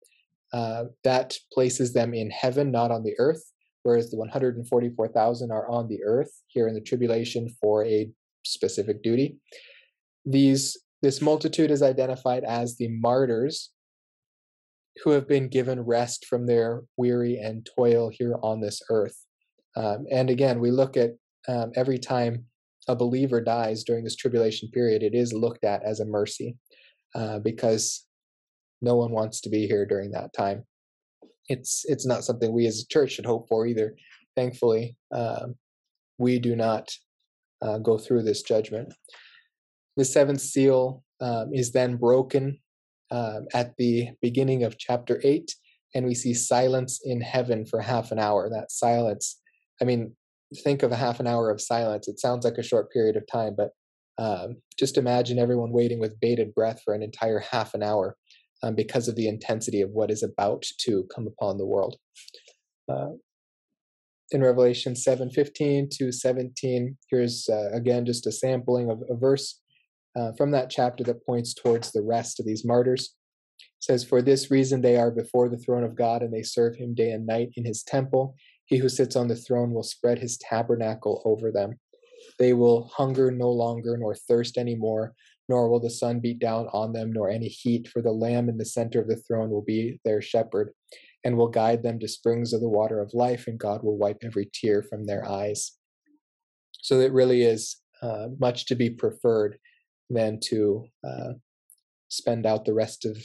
Uh, 0.54 0.86
that 1.04 1.36
places 1.52 1.94
them 1.94 2.14
in 2.14 2.30
heaven, 2.30 2.72
not 2.72 2.90
on 2.90 3.04
the 3.04 3.14
earth, 3.20 3.44
whereas 3.84 4.10
the 4.10 4.18
144,000 4.18 5.52
are 5.52 5.70
on 5.70 5.90
the 5.90 6.00
earth 6.06 6.32
here 6.48 6.68
in 6.68 6.74
the 6.74 6.82
tribulation 6.82 7.50
for 7.60 7.84
a 7.86 8.10
specific 8.46 9.04
duty. 9.04 9.38
These 10.26 10.78
this 11.02 11.22
multitude 11.22 11.72
is 11.72 11.82
identified 11.82 12.44
as 12.44 12.78
the 12.78 12.88
martyrs 12.88 13.72
who 15.04 15.12
have 15.12 15.28
been 15.28 15.48
given 15.48 15.82
rest 15.82 16.26
from 16.26 16.46
their 16.46 16.84
weary 16.98 17.38
and 17.38 17.68
toil 17.78 18.10
here 18.12 18.36
on 18.42 18.62
this 18.62 18.82
earth. 18.90 19.26
Um, 19.76 20.06
and 20.12 20.30
again, 20.30 20.60
we 20.60 20.72
look 20.72 20.98
at 20.98 21.12
um, 21.48 21.72
every 21.76 22.00
time 22.00 22.46
a 22.88 22.96
believer 22.96 23.42
dies 23.42 23.84
during 23.84 24.04
this 24.04 24.16
tribulation 24.16 24.70
period, 24.72 25.04
it 25.04 25.14
is 25.14 25.34
looked 25.34 25.64
at 25.64 25.84
as 25.84 26.00
a 26.00 26.06
mercy 26.06 26.56
uh, 27.14 27.40
because 27.40 28.06
no 28.82 28.96
one 28.96 29.12
wants 29.12 29.42
to 29.42 29.50
be 29.50 29.68
here 29.68 29.86
during 29.86 30.12
that 30.12 30.34
time. 30.34 30.64
It's 31.48 31.86
it's 31.88 32.06
not 32.06 32.24
something 32.24 32.52
we 32.52 32.66
as 32.66 32.82
a 32.82 32.88
church 32.94 33.14
should 33.14 33.26
hope 33.26 33.48
for 33.48 33.68
either. 33.68 33.96
Thankfully, 34.36 34.98
um, 35.14 35.56
we 36.18 36.40
do 36.40 36.56
not 36.56 36.92
uh, 37.62 37.78
go 37.78 37.98
through 37.98 38.24
this 38.24 38.42
judgment. 38.42 38.94
The 39.98 40.06
seventh 40.06 40.42
seal 40.42 41.04
um, 41.20 41.52
is 41.54 41.72
then 41.72 41.98
broken 41.98 42.60
um, 43.10 43.48
at 43.54 43.76
the 43.78 44.10
beginning 44.22 44.64
of 44.64 44.78
chapter 44.78 45.20
8, 45.24 45.54
and 45.96 46.06
we 46.06 46.14
see 46.14 46.36
silence 46.36 47.02
in 47.04 47.20
heaven 47.20 47.66
for 47.66 47.82
half 47.82 48.12
an 48.12 48.20
hour. 48.20 48.48
That 48.50 48.72
silence, 48.72 49.42
I 49.82 49.86
mean, 49.86 50.16
think 50.64 50.84
of 50.84 50.92
a 50.92 50.96
half 50.96 51.20
an 51.20 51.26
hour 51.26 51.50
of 51.50 51.60
silence. 51.60 52.08
It 52.08 52.20
sounds 52.20 52.46
like 52.46 52.60
a 52.60 52.64
short 52.64 52.92
period 52.92 53.18
of 53.18 53.26
time, 53.26 53.56
but 53.58 53.72
um, 54.20 54.58
just 54.78 54.98
imagine 54.98 55.40
everyone 55.40 55.72
waiting 55.72 56.00
with 56.00 56.20
bated 56.20 56.54
breath 56.54 56.82
for 56.86 56.94
an 56.94 57.02
entire 57.02 57.40
half 57.40 57.74
an 57.74 57.82
hour 57.82 58.16
um, 58.62 58.76
because 58.76 59.08
of 59.08 59.16
the 59.16 59.28
intensity 59.28 59.82
of 59.82 59.90
what 59.92 60.12
is 60.12 60.22
about 60.22 60.64
to 60.82 61.08
come 61.14 61.28
upon 61.28 61.58
the 61.58 61.66
world. 61.66 61.98
Uh, 62.88 63.10
in 64.32 64.42
Revelation 64.42 64.94
7:15 64.94 65.90
to 65.98 66.12
17, 66.12 66.98
here's 67.10 67.48
uh, 67.50 67.70
again 67.72 68.06
just 68.06 68.28
a 68.28 68.32
sampling 68.32 68.90
of 68.90 69.02
a 69.10 69.16
verse 69.16 69.62
uh, 70.18 70.32
from 70.34 70.52
that 70.52 70.70
chapter 70.70 71.04
that 71.04 71.26
points 71.26 71.54
towards 71.54 71.92
the 71.92 72.02
rest 72.02 72.40
of 72.40 72.46
these 72.46 72.66
martyrs. 72.66 73.16
It 73.60 73.84
says, 73.84 74.04
For 74.04 74.22
this 74.22 74.50
reason 74.50 74.82
they 74.82 74.98
are 74.98 75.12
before 75.12 75.48
the 75.48 75.58
throne 75.58 75.84
of 75.84 75.96
God, 75.96 76.24
and 76.24 76.34
they 76.34 76.42
serve 76.42 76.76
him 76.76 76.96
day 76.96 77.12
and 77.12 77.26
night 77.26 77.50
in 77.56 77.66
his 77.66 77.84
temple. 77.84 78.36
He 78.66 78.78
who 78.78 78.90
sits 78.90 79.16
on 79.16 79.28
the 79.28 79.36
throne 79.36 79.72
will 79.72 79.84
spread 79.84 80.20
his 80.20 80.38
tabernacle 80.38 81.22
over 81.24 81.52
them. 81.52 81.80
They 82.40 82.54
will 82.54 82.92
hunger 82.96 83.30
no 83.32 83.50
longer, 83.52 83.96
nor 83.96 84.16
thirst 84.16 84.58
any 84.58 84.76
more, 84.76 85.14
nor 85.48 85.70
will 85.70 85.80
the 85.80 85.90
sun 85.90 86.20
beat 86.20 86.40
down 86.40 86.68
on 86.74 86.94
them, 86.94 87.14
nor 87.14 87.30
any 87.30 87.48
heat, 87.48 87.88
for 87.88 88.02
the 88.02 88.12
Lamb 88.12 88.50
in 88.50 88.58
the 88.58 88.66
center 88.66 89.00
of 89.00 89.08
the 89.08 89.16
throne 89.16 89.52
will 89.52 89.62
be 89.62 90.02
their 90.04 90.22
shepherd, 90.22 90.74
and 91.24 91.38
will 91.38 91.48
guide 91.48 91.84
them 91.84 92.00
to 92.00 92.08
springs 92.08 92.54
of 92.54 92.62
the 92.62 92.70
water 92.70 93.00
of 93.00 93.14
life, 93.14 93.46
and 93.48 93.60
God 93.60 93.84
will 93.84 93.98
wipe 93.98 94.24
every 94.24 94.50
tear 94.52 94.82
from 94.82 95.06
their 95.06 95.30
eyes. 95.30 95.74
So 96.82 97.00
it 97.02 97.14
really 97.14 97.44
is 97.44 97.78
uh, 98.02 98.28
much 98.40 98.66
to 98.66 98.76
be 98.76 98.90
preferred 98.90 99.60
than 100.10 100.40
to 100.50 100.86
uh, 101.08 101.34
spend 102.10 102.46
out 102.46 102.66
the 102.66 102.74
rest 102.74 103.06
of, 103.06 103.18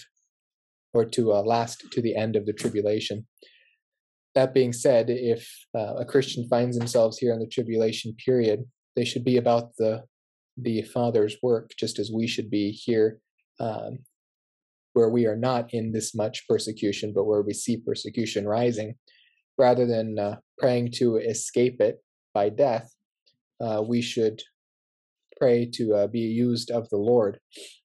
or 0.94 1.04
to 1.04 1.32
uh, 1.32 1.42
last 1.42 1.84
to 1.92 2.02
the 2.02 2.16
end 2.16 2.36
of 2.36 2.46
the 2.46 2.52
tribulation. 2.52 3.26
That 4.34 4.54
being 4.54 4.72
said, 4.72 5.10
if 5.10 5.48
uh, 5.76 5.94
a 5.96 6.04
Christian 6.04 6.48
finds 6.48 6.78
themselves 6.78 7.18
here 7.18 7.32
in 7.32 7.40
the 7.40 7.46
tribulation 7.46 8.14
period, 8.24 8.64
they 8.96 9.04
should 9.04 9.24
be 9.24 9.36
about 9.36 9.76
the 9.78 10.04
the 10.58 10.82
Father's 10.82 11.36
work, 11.42 11.70
just 11.78 11.98
as 11.98 12.10
we 12.12 12.26
should 12.26 12.50
be 12.50 12.70
here, 12.70 13.18
um, 13.58 14.00
where 14.92 15.08
we 15.08 15.26
are 15.26 15.36
not 15.36 15.72
in 15.72 15.92
this 15.92 16.14
much 16.14 16.46
persecution, 16.46 17.12
but 17.14 17.24
where 17.24 17.40
we 17.42 17.54
see 17.54 17.78
persecution 17.78 18.46
rising, 18.46 18.94
rather 19.56 19.86
than 19.86 20.18
uh, 20.18 20.36
praying 20.58 20.90
to 20.92 21.16
escape 21.16 21.80
it 21.80 22.02
by 22.34 22.50
death. 22.50 22.92
Uh, 23.60 23.82
we 23.86 24.02
should 24.02 24.42
pray 25.42 25.66
to 25.66 25.92
uh, 25.92 26.06
be 26.06 26.20
used 26.20 26.70
of 26.70 26.88
the 26.90 27.02
Lord. 27.12 27.40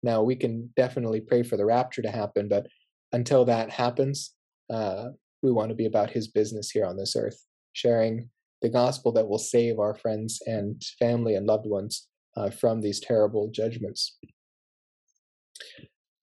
Now, 0.02 0.22
we 0.22 0.34
can 0.34 0.70
definitely 0.76 1.20
pray 1.20 1.42
for 1.42 1.58
the 1.58 1.66
rapture 1.66 2.00
to 2.00 2.10
happen, 2.10 2.48
but 2.48 2.66
until 3.12 3.44
that 3.44 3.68
happens, 3.68 4.32
uh, 4.72 5.08
we 5.42 5.52
want 5.52 5.68
to 5.68 5.74
be 5.74 5.84
about 5.84 6.08
His 6.08 6.26
business 6.28 6.70
here 6.70 6.86
on 6.86 6.96
this 6.96 7.14
earth, 7.14 7.38
sharing 7.74 8.30
the 8.62 8.70
gospel 8.70 9.12
that 9.12 9.28
will 9.28 9.38
save 9.38 9.78
our 9.78 9.94
friends 9.94 10.40
and 10.46 10.82
family 10.98 11.34
and 11.34 11.46
loved 11.46 11.66
ones 11.66 12.08
uh, 12.34 12.48
from 12.48 12.80
these 12.80 12.98
terrible 12.98 13.50
judgments. 13.52 14.16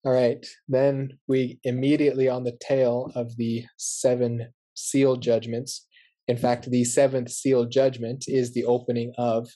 All 0.04 0.14
right, 0.14 0.44
then 0.68 1.20
we 1.28 1.60
immediately 1.64 2.28
on 2.30 2.44
the 2.46 2.58
tail 2.60 3.12
of 3.14 3.38
the 3.38 3.64
seven 3.78 4.48
seal 4.74 5.18
judgments. 5.18 5.86
In 6.28 6.38
fact, 6.38 6.72
the 6.72 6.84
seventh 6.84 7.30
seal 7.30 7.66
judgment 7.66 8.26
is 8.28 8.54
the 8.54 8.66
opening 8.66 9.14
of 9.20 9.48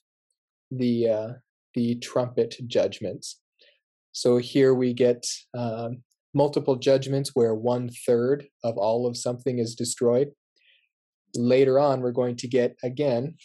the 0.70 1.10
uh, 1.10 1.28
the 1.76 1.96
trumpet 1.96 2.56
judgments. 2.68 3.42
So 4.12 4.38
here 4.38 4.74
we 4.74 4.94
get 4.94 5.26
um, 5.56 6.04
multiple 6.34 6.78
judgments 6.78 7.32
where 7.34 7.54
one 7.54 7.90
third 8.06 8.48
of 8.64 8.78
all 8.78 9.08
of 9.08 9.18
something 9.18 9.60
is 9.60 9.76
destroyed. 9.76 10.32
Later 11.36 11.78
on, 11.78 12.02
we're 12.02 12.12
going 12.12 12.38
to 12.38 12.48
get 12.48 12.76
again 12.84 13.36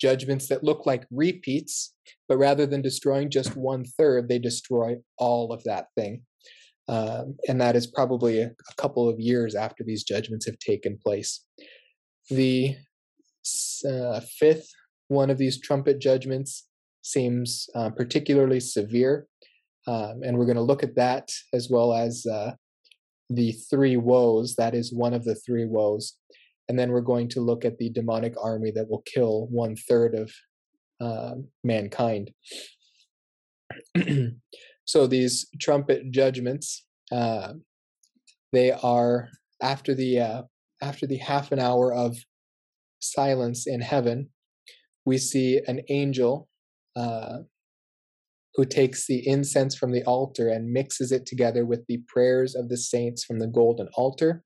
judgments 0.00 0.48
that 0.48 0.64
look 0.64 0.86
like 0.86 1.06
repeats, 1.10 1.94
but 2.28 2.38
rather 2.38 2.66
than 2.66 2.82
destroying 2.82 3.30
just 3.30 3.56
one 3.56 3.84
third, 3.84 4.28
they 4.28 4.38
destroy 4.38 4.96
all 5.18 5.52
of 5.52 5.62
that 5.64 5.86
thing. 5.96 6.22
Um, 6.88 7.36
and 7.46 7.60
that 7.60 7.76
is 7.76 7.86
probably 7.86 8.40
a, 8.40 8.46
a, 8.46 8.74
couple 8.76 9.08
of 9.08 9.20
years 9.20 9.54
after 9.54 9.84
these 9.84 10.02
judgments 10.02 10.46
have 10.46 10.58
taken 10.58 10.98
place. 11.00 11.46
The 12.30 12.74
uh, 13.88 14.20
fifth 14.38 14.68
one 15.10 15.28
of 15.30 15.38
these 15.38 15.60
trumpet 15.60 15.98
judgments 16.00 16.68
seems 17.02 17.68
uh, 17.74 17.90
particularly 17.90 18.60
severe. 18.60 19.26
Um, 19.86 20.22
and 20.22 20.36
we're 20.36 20.46
going 20.46 20.56
to 20.56 20.62
look 20.62 20.82
at 20.82 20.96
that 20.96 21.30
as 21.52 21.68
well 21.70 21.94
as 21.94 22.26
uh, 22.26 22.52
the 23.30 23.52
three 23.52 23.96
woes. 23.96 24.54
That 24.56 24.74
is 24.74 24.92
one 24.92 25.14
of 25.14 25.24
the 25.24 25.34
three 25.34 25.64
woes. 25.64 26.16
And 26.68 26.78
then 26.78 26.90
we're 26.90 27.00
going 27.00 27.28
to 27.30 27.40
look 27.40 27.64
at 27.64 27.78
the 27.78 27.90
demonic 27.90 28.34
army 28.40 28.70
that 28.72 28.88
will 28.88 29.02
kill 29.02 29.46
one 29.46 29.74
third 29.76 30.14
of 30.14 30.32
uh, 31.00 31.36
mankind. 31.64 32.32
so 34.84 35.06
these 35.06 35.46
trumpet 35.60 36.10
judgments, 36.10 36.84
uh, 37.10 37.54
they 38.52 38.70
are 38.70 39.30
after 39.62 39.94
the 39.94 40.20
uh, 40.20 40.42
after 40.82 41.06
the 41.06 41.16
half 41.16 41.52
an 41.52 41.58
hour 41.58 41.92
of 41.92 42.18
silence 43.00 43.66
in 43.66 43.80
heaven, 43.80 44.28
we 45.04 45.18
see 45.18 45.60
an 45.66 45.80
angel 45.88 46.48
uh, 46.96 47.38
who 48.54 48.64
takes 48.64 49.06
the 49.06 49.26
incense 49.26 49.76
from 49.76 49.92
the 49.92 50.02
altar 50.04 50.48
and 50.48 50.72
mixes 50.72 51.12
it 51.12 51.24
together 51.26 51.64
with 51.64 51.86
the 51.86 52.02
prayers 52.08 52.54
of 52.54 52.68
the 52.68 52.76
saints 52.76 53.24
from 53.24 53.38
the 53.38 53.46
golden 53.46 53.88
altar. 53.94 54.42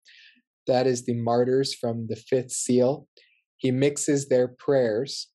That 0.67 0.87
is 0.87 1.05
the 1.05 1.15
martyrs 1.15 1.75
from 1.75 2.07
the 2.09 2.17
fifth 2.17 2.51
seal. 2.51 3.09
He 3.57 3.71
mixes 3.71 4.29
their 4.29 4.49
prayers 4.49 5.29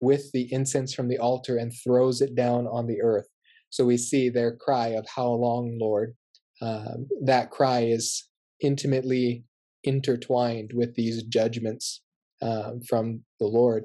with 0.00 0.30
the 0.32 0.52
incense 0.52 0.92
from 0.92 1.08
the 1.08 1.18
altar 1.18 1.56
and 1.56 1.72
throws 1.72 2.20
it 2.20 2.34
down 2.34 2.66
on 2.66 2.86
the 2.86 3.00
earth. 3.02 3.28
So 3.70 3.84
we 3.84 3.96
see 3.96 4.28
their 4.28 4.54
cry 4.54 4.88
of, 4.88 5.06
How 5.14 5.28
long, 5.28 5.78
Lord? 5.80 6.14
Um, 6.60 7.08
that 7.24 7.50
cry 7.50 7.80
is 7.80 8.28
intimately 8.60 9.44
intertwined 9.84 10.72
with 10.74 10.94
these 10.94 11.22
judgments 11.24 12.02
um, 12.40 12.80
from 12.88 13.22
the 13.40 13.46
Lord. 13.46 13.84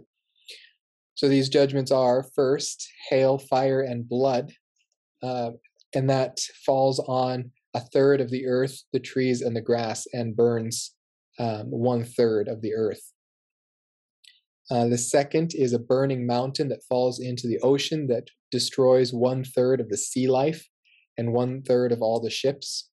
So 1.17 1.27
these 1.27 1.49
judgments 1.49 1.91
are 1.91 2.27
first 2.35 2.87
hail, 3.09 3.39
fire, 3.39 3.81
and 3.81 4.07
blood, 4.07 4.51
uh, 5.23 5.49
and 5.95 6.07
that 6.11 6.37
falls 6.63 6.99
on 7.07 7.49
a 7.73 7.79
third 7.79 8.21
of 8.21 8.29
the 8.29 8.45
earth, 8.45 8.83
the 8.93 8.99
trees, 8.99 9.41
and 9.41 9.55
the 9.55 9.61
grass, 9.61 10.05
and 10.13 10.35
burns 10.35 10.93
um, 11.39 11.71
one 11.71 12.03
third 12.03 12.47
of 12.47 12.61
the 12.61 12.75
earth. 12.75 13.01
Uh, 14.69 14.85
the 14.85 14.97
second 14.97 15.53
is 15.55 15.73
a 15.73 15.79
burning 15.79 16.27
mountain 16.27 16.67
that 16.69 16.83
falls 16.87 17.19
into 17.19 17.47
the 17.47 17.59
ocean 17.61 18.05
that 18.07 18.27
destroys 18.51 19.11
one 19.11 19.43
third 19.43 19.81
of 19.81 19.89
the 19.89 19.97
sea 19.97 20.27
life 20.27 20.69
and 21.17 21.33
one 21.33 21.63
third 21.63 21.91
of 21.91 21.99
all 21.99 22.19
the 22.19 22.29
ships. 22.29 22.91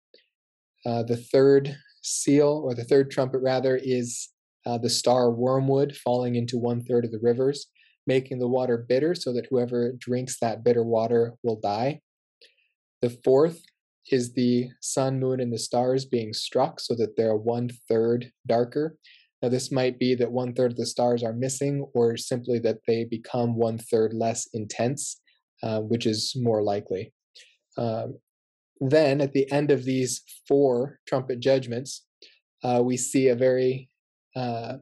Uh, 0.85 1.03
the 1.03 1.15
third 1.15 1.77
seal, 2.01 2.61
or 2.65 2.75
the 2.75 2.83
third 2.83 3.11
trumpet 3.11 3.39
rather, 3.39 3.79
is 3.81 4.27
uh, 4.65 4.77
the 4.77 4.89
star 4.89 5.31
wormwood 5.31 5.95
falling 5.95 6.35
into 6.35 6.57
one 6.57 6.83
third 6.83 7.05
of 7.05 7.11
the 7.11 7.19
rivers 7.21 7.67
making 8.09 8.39
the 8.39 8.53
water 8.57 8.77
bitter 8.91 9.13
so 9.13 9.31
that 9.33 9.47
whoever 9.49 9.93
drinks 10.07 10.39
that 10.39 10.63
bitter 10.65 10.83
water 10.83 11.23
will 11.43 11.59
die. 11.75 12.01
The 13.03 13.15
fourth 13.23 13.61
is 14.11 14.33
the 14.33 14.69
sun, 14.81 15.19
moon, 15.19 15.39
and 15.39 15.53
the 15.53 15.65
stars 15.69 16.03
being 16.05 16.33
struck 16.33 16.79
so 16.79 16.95
that 16.95 17.15
they're 17.15 17.35
one 17.57 17.69
third 17.87 18.31
darker. 18.47 18.97
Now, 19.41 19.49
this 19.49 19.71
might 19.71 19.97
be 19.99 20.15
that 20.15 20.31
one 20.41 20.53
third 20.53 20.71
of 20.71 20.77
the 20.77 20.93
stars 20.95 21.23
are 21.23 21.43
missing, 21.45 21.85
or 21.93 22.17
simply 22.17 22.59
that 22.59 22.79
they 22.87 23.05
become 23.05 23.55
one 23.55 23.77
third 23.77 24.11
less 24.13 24.49
intense, 24.53 25.21
uh, 25.63 25.79
which 25.81 26.05
is 26.05 26.33
more 26.35 26.61
likely. 26.63 27.13
Um, 27.77 28.17
then, 28.81 29.21
at 29.21 29.33
the 29.33 29.49
end 29.51 29.71
of 29.71 29.85
these 29.85 30.23
four 30.47 30.99
trumpet 31.07 31.39
judgments, 31.39 32.05
uh, 32.63 32.81
we 32.83 32.97
see 32.97 33.27
a 33.29 33.35
very, 33.35 33.89
uh, 34.35 34.77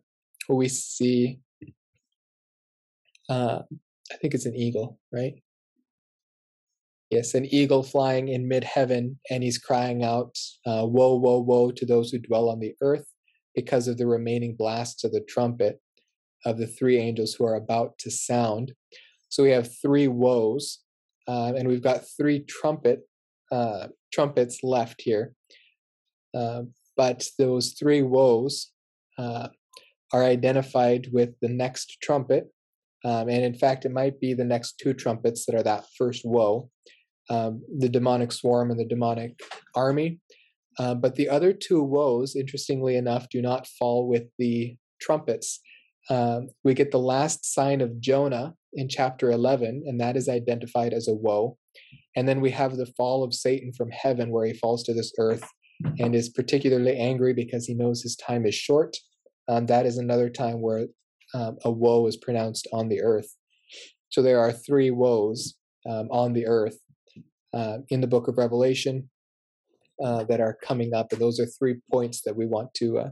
we 0.50 0.68
see 0.70 1.40
uh, 3.30 3.60
I 4.12 4.16
think 4.18 4.34
it's 4.34 4.46
an 4.46 4.56
eagle, 4.56 5.00
right? 5.12 5.34
Yes, 7.10 7.34
an 7.36 7.46
eagle 7.46 7.84
flying 7.84 8.28
in 8.30 8.48
mid 8.48 8.64
heaven, 8.64 9.20
and 9.30 9.42
he's 9.42 9.58
crying 9.58 10.04
out, 10.04 10.36
uh, 10.66 10.86
Woe, 10.86 11.16
woe, 11.16 11.40
woe 11.40 11.72
to 11.72 11.86
those 11.86 12.12
who 12.12 12.20
dwell 12.20 12.50
on 12.50 12.60
the 12.60 12.76
earth 12.82 13.06
because 13.56 13.88
of 13.88 13.98
the 13.98 14.08
remaining 14.08 14.56
blasts 14.56 15.04
of 15.04 15.12
the 15.12 15.22
trumpet 15.22 15.80
of 16.46 16.58
the 16.58 16.68
three 16.68 16.98
angels 16.98 17.34
who 17.34 17.46
are 17.46 17.56
about 17.56 17.98
to 18.00 18.12
sound. 18.12 18.74
So 19.30 19.44
we 19.44 19.52
have 19.52 19.70
three 19.82 20.08
woes, 20.08 20.80
uh, 21.28 21.54
and 21.58 21.68
we've 21.68 21.82
got 21.82 22.06
three 22.18 22.42
trumpet 22.42 23.02
uh, 23.52 23.88
trumpets 24.14 24.64
left 24.64 25.02
here. 25.02 25.34
Uh, 26.34 26.64
but 26.96 27.26
those 27.38 27.74
three 27.74 28.02
woes 28.02 28.72
uh, 29.18 29.48
are 30.14 30.24
identified 30.24 31.08
with 31.12 31.32
the 31.42 31.50
next 31.50 31.98
trumpet, 32.02 32.48
um, 33.06 33.30
and 33.30 33.44
in 33.44 33.54
fact, 33.54 33.86
it 33.86 33.92
might 33.92 34.20
be 34.20 34.34
the 34.34 34.44
next 34.44 34.80
two 34.80 34.94
trumpets 34.94 35.46
that 35.46 35.56
are 35.56 35.64
that 35.64 35.86
first 35.98 36.24
woe 36.26 36.70
um, 37.30 37.62
the 37.78 37.90
demonic 37.90 38.32
swarm 38.32 38.72
and 38.72 38.80
the 38.80 38.86
demonic 38.86 39.40
army. 39.76 40.20
Uh, 40.80 40.94
but 40.94 41.16
the 41.16 41.28
other 41.28 41.54
two 41.54 41.82
woes, 41.82 42.36
interestingly 42.36 42.96
enough, 42.96 43.28
do 43.30 43.42
not 43.42 43.68
fall 43.68 44.08
with 44.08 44.24
the 44.38 44.76
trumpets. 45.02 45.60
Um, 46.10 46.50
we 46.64 46.74
get 46.74 46.92
the 46.92 47.00
last 47.00 47.52
sign 47.54 47.82
of 47.82 48.00
Jonah 48.00 48.54
in 48.74 48.88
chapter 48.88 49.32
11, 49.32 49.84
and 49.88 50.00
that 50.00 50.16
is 50.16 50.30
identified 50.30 50.94
as 50.94 51.08
a 51.08 51.14
woe. 51.14 51.58
And 52.16 52.28
then 52.28 52.42
we 52.42 52.52
have 52.52 52.78
the 52.78 52.92
fall 52.98 53.24
of 53.24 53.34
Satan 53.34 53.74
from 53.74 53.90
heaven, 53.90 54.30
where 54.30 54.46
he 54.46 54.54
falls 54.54 54.84
to 54.84 54.94
this 54.94 55.12
earth 55.20 55.48
and 56.00 56.16
is 56.16 56.30
particularly 56.30 56.98
angry 56.98 57.34
because 57.34 57.66
he 57.66 57.74
knows 57.74 58.02
his 58.02 58.16
time 58.16 58.46
is 58.46 58.56
short. 58.56 58.98
Um, 59.48 59.66
that 59.68 59.86
is 59.86 59.98
another 59.98 60.30
time 60.30 60.62
where 60.62 60.88
um, 61.34 61.58
a 61.64 61.72
woe 61.72 62.08
is 62.08 62.18
pronounced 62.18 62.68
on 62.74 62.88
the 62.88 63.02
earth. 63.02 63.36
So 64.10 64.22
there 64.22 64.40
are 64.40 64.52
three 64.52 64.92
woes 64.92 65.56
um, 65.88 66.08
on 66.12 66.34
the 66.34 66.48
earth 66.48 66.78
uh, 67.54 67.80
in 67.90 68.02
the 68.02 68.08
book 68.08 68.28
of 68.28 68.38
Revelation 68.38 69.10
uh, 70.04 70.24
that 70.26 70.40
are 70.40 70.58
coming 70.64 70.94
up, 70.94 71.12
and 71.12 71.22
those 71.22 71.40
are 71.40 71.46
three 71.46 71.78
points 71.92 72.22
that 72.26 72.36
we 72.36 72.46
want 72.46 72.74
to 72.76 73.00
uh, 73.00 73.10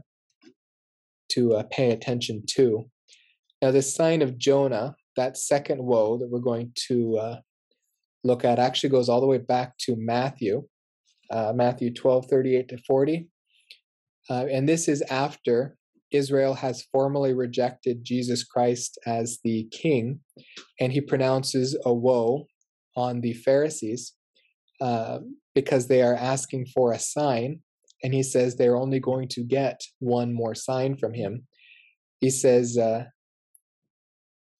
to 1.32 1.54
uh, 1.54 1.64
pay 1.70 1.90
attention 1.90 2.42
to. 2.46 2.88
Now, 3.60 3.72
the 3.72 3.82
sign 3.82 4.22
of 4.22 4.38
Jonah 4.38 4.94
that 5.16 5.36
second 5.36 5.82
woe 5.82 6.18
that 6.18 6.28
we're 6.28 6.38
going 6.38 6.72
to 6.88 7.18
uh, 7.18 7.36
look 8.22 8.44
at 8.44 8.58
actually 8.58 8.90
goes 8.90 9.08
all 9.08 9.20
the 9.20 9.26
way 9.26 9.38
back 9.38 9.76
to 9.78 9.96
Matthew, 9.98 10.62
uh, 11.30 11.52
Matthew 11.54 11.92
12, 11.92 12.26
38 12.26 12.68
to 12.68 12.78
40. 12.86 13.28
Uh, 14.28 14.46
and 14.50 14.68
this 14.68 14.88
is 14.88 15.02
after 15.02 15.75
Israel 16.12 16.54
has 16.54 16.86
formally 16.92 17.32
rejected 17.32 18.04
Jesus 18.04 18.44
Christ 18.44 18.98
as 19.06 19.38
the 19.44 19.68
king, 19.70 20.20
and 20.80 20.92
he 20.92 21.00
pronounces 21.00 21.76
a 21.84 21.92
woe 21.92 22.46
on 22.96 23.20
the 23.20 23.34
Pharisees 23.34 24.12
uh, 24.80 25.18
because 25.54 25.88
they 25.88 26.02
are 26.02 26.14
asking 26.14 26.66
for 26.66 26.92
a 26.92 26.98
sign. 26.98 27.60
And 28.02 28.12
he 28.14 28.22
says 28.22 28.56
they're 28.56 28.76
only 28.76 29.00
going 29.00 29.28
to 29.28 29.42
get 29.42 29.80
one 29.98 30.32
more 30.32 30.54
sign 30.54 30.96
from 30.96 31.14
him. 31.14 31.46
He 32.20 32.30
says, 32.30 32.78
uh, 32.78 33.04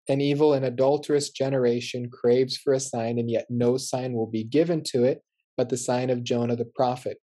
An 0.09 0.21
evil 0.21 0.55
and 0.55 0.65
adulterous 0.65 1.31
generation 1.31 2.11
craves 2.11 2.57
for 2.57 2.73
a 2.73 2.81
sign, 2.81 3.19
and 3.19 3.31
yet 3.31 3.47
no 3.51 3.77
sign 3.77 4.15
will 4.15 4.27
be 4.27 4.43
given 4.43 4.83
to 4.85 5.05
it 5.05 5.23
but 5.57 5.69
the 5.69 5.77
sign 5.77 6.11
of 6.11 6.23
Jonah 6.23 6.57
the 6.57 6.65
prophet. 6.65 7.19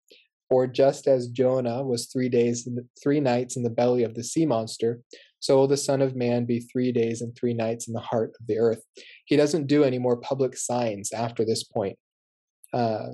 For 0.50 0.66
just 0.66 1.06
as 1.06 1.28
Jonah 1.28 1.84
was 1.84 2.06
three 2.06 2.28
days, 2.28 2.66
and 2.66 2.80
three 3.00 3.20
nights 3.20 3.56
in 3.56 3.62
the 3.62 3.70
belly 3.70 4.02
of 4.02 4.14
the 4.14 4.24
sea 4.24 4.44
monster, 4.44 5.00
so 5.38 5.56
will 5.56 5.68
the 5.68 5.76
Son 5.76 6.02
of 6.02 6.16
Man 6.16 6.44
be 6.44 6.60
three 6.60 6.92
days 6.92 7.22
and 7.22 7.34
three 7.34 7.54
nights 7.54 7.86
in 7.86 7.94
the 7.94 8.00
heart 8.00 8.32
of 8.40 8.46
the 8.46 8.58
earth. 8.58 8.82
He 9.24 9.36
doesn't 9.36 9.68
do 9.68 9.84
any 9.84 9.98
more 9.98 10.16
public 10.16 10.56
signs 10.56 11.12
after 11.12 11.44
this 11.44 11.62
point, 11.62 11.96
uh, 12.74 13.10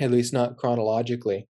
at 0.00 0.10
least 0.10 0.32
not 0.32 0.56
chronologically. 0.56 1.48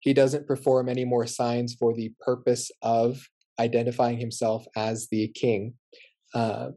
He 0.00 0.12
doesn't 0.12 0.46
perform 0.46 0.88
any 0.88 1.04
more 1.04 1.26
signs 1.26 1.74
for 1.74 1.94
the 1.94 2.12
purpose 2.20 2.70
of 2.82 3.18
identifying 3.58 4.18
himself 4.18 4.66
as 4.76 5.08
the 5.10 5.28
king. 5.28 5.74
Uh, 6.34 6.68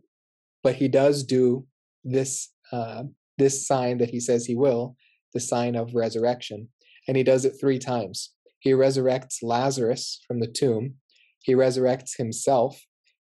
but 0.63 0.75
he 0.75 0.87
does 0.87 1.23
do 1.23 1.65
this 2.03 2.49
uh, 2.71 3.03
this 3.37 3.67
sign 3.67 3.97
that 3.97 4.09
he 4.09 4.19
says 4.19 4.45
he 4.45 4.55
will, 4.55 4.95
the 5.33 5.39
sign 5.39 5.75
of 5.75 5.93
resurrection 5.93 6.69
and 7.07 7.17
he 7.17 7.23
does 7.23 7.45
it 7.45 7.55
three 7.59 7.79
times. 7.79 8.31
He 8.59 8.71
resurrects 8.71 9.37
Lazarus 9.41 10.21
from 10.27 10.39
the 10.39 10.47
tomb, 10.47 10.95
he 11.41 11.53
resurrects 11.53 12.17
himself, 12.17 12.81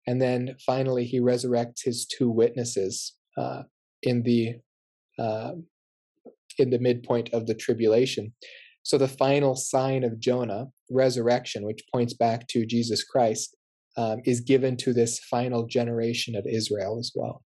and 0.07 0.21
then 0.21 0.57
finally 0.65 1.05
he 1.05 1.21
resurrects 1.21 1.83
his 1.85 2.07
two 2.07 2.31
witnesses 2.31 3.15
uh, 3.37 3.63
in 4.03 4.23
the 4.23 4.57
uh, 5.19 5.53
in 6.59 6.71
the 6.71 6.79
midpoint 6.79 7.31
of 7.33 7.47
the 7.47 7.55
tribulation. 7.55 8.33
So 8.83 8.99
the 8.99 9.09
final 9.09 9.57
sign 9.57 10.05
of 10.05 10.21
Jonah, 10.21 10.67
resurrection, 10.91 11.65
which 11.65 11.83
points 11.93 12.15
back 12.15 12.47
to 12.49 12.67
Jesus 12.67 13.03
Christ, 13.03 13.57
um, 13.97 14.21
is 14.25 14.41
given 14.41 14.77
to 14.79 14.93
this 14.93 15.19
final 15.19 15.67
generation 15.67 16.37
of 16.37 16.47
Israel 16.47 16.99
as 16.99 17.13
well. 17.15 17.43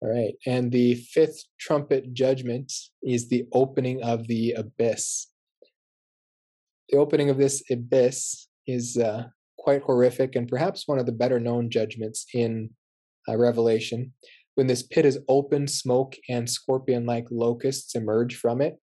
All 0.00 0.10
right. 0.10 0.34
And 0.46 0.70
the 0.70 0.94
fifth 0.94 1.44
trumpet 1.58 2.12
judgment 2.12 2.72
is 3.02 3.28
the 3.28 3.46
opening 3.52 4.02
of 4.02 4.28
the 4.28 4.52
abyss. 4.52 5.26
The 6.90 6.98
opening 6.98 7.30
of 7.30 7.36
this 7.36 7.62
abyss 7.70 8.46
is 8.66 8.96
uh, 8.96 9.24
quite 9.58 9.82
horrific 9.82 10.36
and 10.36 10.48
perhaps 10.48 10.86
one 10.86 10.98
of 10.98 11.06
the 11.06 11.12
better 11.12 11.40
known 11.40 11.68
judgments 11.68 12.26
in 12.32 12.70
uh, 13.28 13.36
Revelation. 13.36 14.12
When 14.54 14.68
this 14.68 14.82
pit 14.82 15.04
is 15.04 15.18
open, 15.28 15.66
smoke 15.66 16.16
and 16.28 16.48
scorpion 16.48 17.04
like 17.04 17.26
locusts 17.30 17.94
emerge 17.94 18.36
from 18.36 18.60
it. 18.60 18.78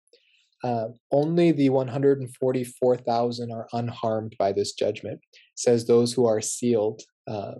Uh, 0.62 0.88
only 1.12 1.52
the 1.52 1.68
144,000 1.68 3.52
are 3.52 3.68
unharmed 3.72 4.34
by 4.38 4.50
this 4.50 4.72
judgment. 4.72 5.20
It 5.32 5.40
says 5.56 5.86
those 5.86 6.12
who 6.12 6.26
are 6.26 6.40
sealed 6.40 7.02
uh, 7.28 7.54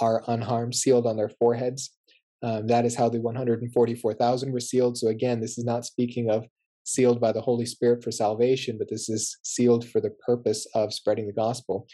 are 0.00 0.22
unharmed, 0.26 0.74
sealed 0.74 1.06
on 1.06 1.16
their 1.16 1.28
foreheads. 1.28 1.95
Um, 2.42 2.66
that 2.66 2.84
is 2.84 2.94
how 2.94 3.08
the 3.08 3.20
144,000 3.20 4.52
were 4.52 4.60
sealed. 4.60 4.98
So 4.98 5.08
again, 5.08 5.40
this 5.40 5.58
is 5.58 5.64
not 5.64 5.84
speaking 5.84 6.30
of 6.30 6.46
sealed 6.84 7.20
by 7.20 7.32
the 7.32 7.40
Holy 7.40 7.66
Spirit 7.66 8.04
for 8.04 8.12
salvation, 8.12 8.78
but 8.78 8.88
this 8.88 9.08
is 9.08 9.38
sealed 9.42 9.88
for 9.88 10.00
the 10.00 10.14
purpose 10.24 10.66
of 10.74 10.92
spreading 10.92 11.26
the 11.26 11.32
gospel. 11.32 11.86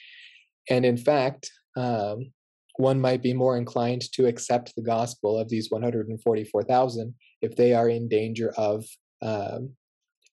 And 0.68 0.85
in 0.85 0.96
fact, 0.96 1.50
um, 1.76 2.33
one 2.76 3.00
might 3.00 3.22
be 3.22 3.35
more 3.35 3.57
inclined 3.57 4.02
to 4.12 4.26
accept 4.26 4.74
the 4.74 4.83
gospel 4.83 5.38
of 5.38 5.48
these 5.48 5.70
144,000 5.70 7.14
if 7.40 7.57
they 7.57 7.72
are 7.74 7.88
in 7.88 8.09
danger 8.09 8.52
of 8.57 8.85
um, 9.20 9.70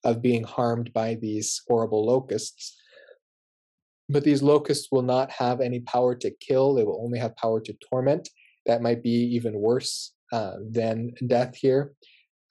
of 0.06 0.22
being 0.22 0.44
harmed 0.44 0.94
by 0.94 1.16
these 1.16 1.62
horrible 1.68 2.06
locusts. 2.06 2.78
But 4.08 4.24
these 4.24 4.42
locusts 4.42 4.88
will 4.92 5.02
not 5.02 5.30
have 5.32 5.60
any 5.60 5.82
power 5.82 6.16
to 6.16 6.32
kill; 6.32 6.74
they 6.74 6.84
will 6.84 7.04
only 7.04 7.20
have 7.20 7.36
power 7.36 7.60
to 7.62 7.76
torment 7.90 8.30
that 8.70 8.84
might 8.84 9.02
be 9.02 9.18
even 9.36 9.60
worse 9.60 10.14
uh, 10.32 10.58
than 10.70 11.12
death 11.26 11.56
here, 11.56 11.94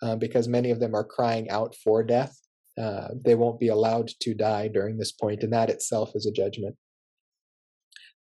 uh, 0.03 0.17
because 0.17 0.49
many 0.49 0.71
of 0.73 0.81
them 0.81 0.95
are 0.95 1.05
crying 1.05 1.49
out 1.49 1.77
for 1.77 2.03
death. 2.03 2.35
Uh, 2.77 3.09
they 3.25 3.37
won't 3.37 3.61
be 3.61 3.69
allowed 3.69 4.09
to 4.21 4.35
die 4.35 4.67
during 4.69 4.99
this 4.99 5.13
point, 5.13 5.43
and 5.45 5.53
that 5.53 5.71
itself 5.71 6.11
is 6.15 6.27
a 6.27 6.33
judgment. 6.33 6.75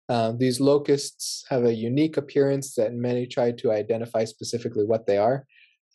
Uh, 0.10 0.32
these 0.38 0.60
locusts 0.60 1.44
have 1.50 1.66
a 1.66 1.74
unique 1.74 2.18
appearance 2.18 2.76
that 2.76 2.94
many 2.94 3.26
try 3.26 3.52
to 3.52 3.72
identify 3.72 4.24
specifically 4.24 4.86
what 4.86 5.06
they 5.08 5.18
are. 5.18 5.46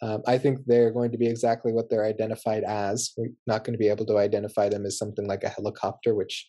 Um, 0.03 0.21
I 0.27 0.37
think 0.39 0.59
they're 0.67 0.91
going 0.91 1.13
to 1.13 1.19
be 1.19 1.29
exactly 1.29 1.73
what 1.73 1.89
they're 1.89 2.05
identified 2.05 2.65
as. 2.65 3.13
We're 3.17 3.31
not 3.47 3.63
going 3.63 3.75
to 3.75 3.85
be 3.85 3.89
able 3.89 4.07
to 4.07 4.19
identify 4.19 4.69
them 4.69 4.85
as 4.85 4.99
something 4.99 5.27
like 5.29 5.45
a 5.45 5.55
helicopter, 5.57 6.15
which 6.15 6.47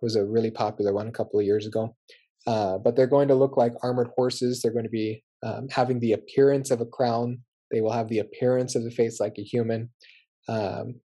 was 0.00 0.16
a 0.16 0.24
really 0.24 0.50
popular 0.50 0.92
one 0.94 1.08
a 1.08 1.12
couple 1.18 1.38
of 1.38 1.46
years 1.46 1.66
ago. 1.66 1.94
Uh, 2.46 2.78
but 2.78 2.94
they're 2.94 3.06
going 3.06 3.28
to 3.28 3.34
look 3.34 3.56
like 3.56 3.72
armored 3.82 4.10
horses. 4.16 4.60
They're 4.60 4.72
going 4.72 4.84
to 4.84 4.90
be 4.90 5.22
um, 5.42 5.68
having 5.70 5.98
the 6.00 6.12
appearance 6.12 6.70
of 6.70 6.80
a 6.80 6.86
crown. 6.86 7.40
They 7.70 7.80
will 7.80 7.92
have 7.92 8.08
the 8.08 8.18
appearance 8.18 8.74
of 8.74 8.84
the 8.84 8.90
face 8.90 9.20
like 9.20 9.38
a 9.38 9.42
human. 9.42 9.90
Um, 10.48 10.96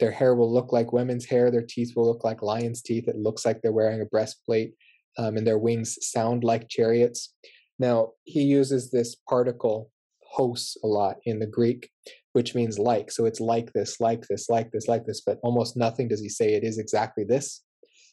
their 0.00 0.10
hair 0.10 0.34
will 0.34 0.52
look 0.52 0.72
like 0.72 0.92
women's 0.92 1.26
hair. 1.26 1.50
Their 1.50 1.66
teeth 1.66 1.92
will 1.96 2.06
look 2.06 2.24
like 2.24 2.42
lion's 2.42 2.82
teeth. 2.82 3.08
It 3.08 3.16
looks 3.16 3.44
like 3.44 3.60
they're 3.60 3.72
wearing 3.72 4.00
a 4.00 4.06
breastplate, 4.06 4.74
um, 5.16 5.36
and 5.36 5.46
their 5.46 5.58
wings 5.58 5.98
sound 6.00 6.44
like 6.44 6.68
chariots. 6.68 7.34
Now, 7.78 8.12
he 8.24 8.42
uses 8.42 8.90
this 8.90 9.16
particle 9.28 9.90
hos 10.22 10.76
a 10.84 10.86
lot 10.86 11.16
in 11.24 11.38
the 11.38 11.46
Greek, 11.46 11.90
which 12.32 12.54
means 12.54 12.78
like. 12.78 13.10
So 13.10 13.24
it's 13.24 13.40
like 13.40 13.72
this, 13.72 14.00
like 14.00 14.26
this, 14.28 14.48
like 14.48 14.70
this, 14.72 14.88
like 14.88 15.06
this, 15.06 15.22
but 15.24 15.38
almost 15.42 15.76
nothing 15.76 16.08
does 16.08 16.20
he 16.20 16.28
say 16.28 16.54
it 16.54 16.64
is 16.64 16.78
exactly 16.78 17.24
this, 17.24 17.62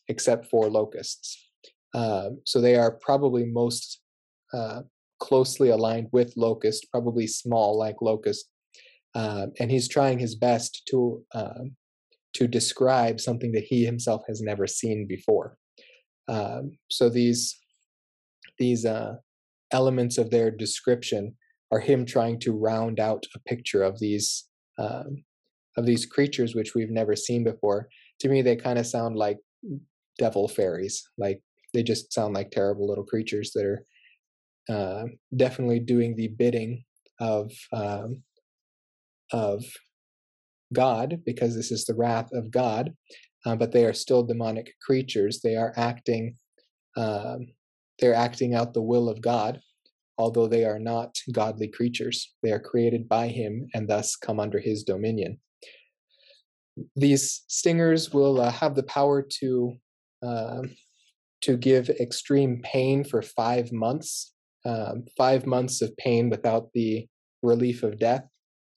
except 0.07 0.47
for 0.47 0.69
locusts. 0.69 1.44
Um, 1.95 2.41
so 2.45 2.59
they 2.59 2.75
are 2.75 2.91
probably 2.91 3.45
most 3.45 4.01
uh, 4.53 4.81
closely 5.19 5.69
aligned 5.69 6.09
with 6.11 6.33
locust, 6.35 6.87
probably 6.91 7.25
small 7.25 7.79
like 7.79 8.01
locust. 8.01 8.49
Um, 9.15 9.53
and 9.59 9.71
he's 9.71 9.87
trying 9.87 10.19
his 10.19 10.35
best 10.35 10.83
to 10.89 11.23
um, 11.33 11.75
to 12.33 12.47
describe 12.47 13.21
something 13.21 13.53
that 13.53 13.63
he 13.63 13.85
himself 13.85 14.23
has 14.27 14.41
never 14.41 14.67
seen 14.67 15.07
before. 15.07 15.57
Um, 16.27 16.77
so 16.89 17.09
these 17.09 17.57
these 18.59 18.85
uh, 18.85 19.15
elements 19.71 20.17
of 20.17 20.31
their 20.31 20.51
description 20.51 21.35
are 21.71 21.79
him 21.79 22.05
trying 22.05 22.39
to 22.39 22.51
round 22.51 22.99
out 22.99 23.23
a 23.35 23.39
picture 23.39 23.83
of 23.83 23.99
these 23.99 24.49
um, 24.77 25.23
of 25.77 25.85
these 25.85 26.05
creatures 26.05 26.55
which 26.55 26.75
we've 26.75 26.91
never 26.91 27.15
seen 27.15 27.45
before. 27.45 27.87
To 28.19 28.29
me, 28.29 28.41
they 28.41 28.57
kind 28.57 28.79
of 28.79 28.85
sound 28.85 29.15
like 29.15 29.37
devil 30.17 30.47
fairies, 30.47 31.07
like 31.17 31.41
they 31.75 31.83
just 31.83 32.13
sound 32.13 32.33
like 32.33 32.49
terrible 32.49 32.87
little 32.87 33.03
creatures 33.03 33.51
that 33.53 33.65
are 33.65 33.85
uh, 34.69 35.03
definitely 35.35 35.79
doing 35.79 36.15
the 36.15 36.29
bidding 36.29 36.83
of 37.19 37.51
um, 37.73 38.23
of 39.31 39.63
God 40.73 41.21
because 41.25 41.55
this 41.55 41.71
is 41.71 41.85
the 41.85 41.93
wrath 41.93 42.29
of 42.33 42.49
God, 42.49 42.93
uh, 43.45 43.55
but 43.55 43.71
they 43.71 43.85
are 43.85 43.93
still 43.93 44.23
demonic 44.23 44.73
creatures. 44.85 45.41
They 45.41 45.55
are 45.55 45.73
acting 45.75 46.37
um, 46.97 47.47
they're 47.99 48.15
acting 48.15 48.55
out 48.55 48.73
the 48.73 48.81
will 48.81 49.09
of 49.09 49.21
God, 49.21 49.59
although 50.17 50.47
they 50.47 50.65
are 50.65 50.79
not 50.79 51.17
godly 51.31 51.67
creatures. 51.67 52.33
They 52.41 52.51
are 52.51 52.59
created 52.59 53.07
by 53.07 53.27
Him 53.27 53.67
and 53.73 53.87
thus 53.87 54.15
come 54.15 54.39
under 54.39 54.59
His 54.59 54.83
dominion. 54.83 55.39
These 56.95 57.43
stingers 57.47 58.13
will 58.13 58.41
uh, 58.41 58.51
have 58.51 58.75
the 58.75 58.83
power 58.83 59.21
to 59.39 59.73
uh, 60.25 60.61
to 61.45 61.57
give 61.57 61.89
extreme 61.89 62.61
pain 62.63 63.03
for 63.03 63.21
five 63.21 63.71
months, 63.71 64.33
um, 64.65 65.05
five 65.15 65.45
months 65.45 65.81
of 65.81 65.95
pain 65.97 66.29
without 66.29 66.73
the 66.73 67.07
relief 67.43 67.83
of 67.83 67.99
death 67.99 68.27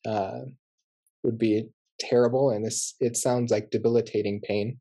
uh, 0.06 0.40
would 1.22 1.38
be 1.38 1.68
terrible, 1.98 2.50
and 2.50 2.64
this 2.64 2.94
it 3.00 3.16
sounds 3.16 3.50
like 3.50 3.70
debilitating 3.70 4.40
pain. 4.40 4.78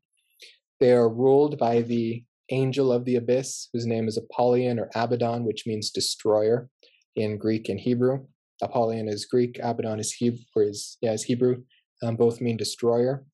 They 0.80 0.92
are 0.92 1.08
ruled 1.08 1.58
by 1.58 1.80
the 1.80 2.24
angel 2.50 2.92
of 2.92 3.04
the 3.04 3.16
abyss, 3.16 3.68
whose 3.72 3.86
name 3.86 4.06
is 4.06 4.18
Apollyon 4.18 4.78
or 4.78 4.90
Abaddon, 4.94 5.44
which 5.44 5.66
means 5.66 5.90
destroyer 5.90 6.68
in 7.16 7.38
Greek 7.38 7.68
and 7.70 7.80
Hebrew. 7.80 8.26
Apollyon 8.62 9.08
is 9.08 9.24
Greek, 9.24 9.58
Abaddon 9.62 9.98
is 9.98 10.12
Hebrew, 10.12 10.68
is, 10.68 10.98
yeah, 11.00 11.12
is 11.12 11.24
Hebrew. 11.24 11.62
Um, 12.02 12.16
both 12.16 12.40
mean 12.40 12.56
destroyer. 12.56 13.24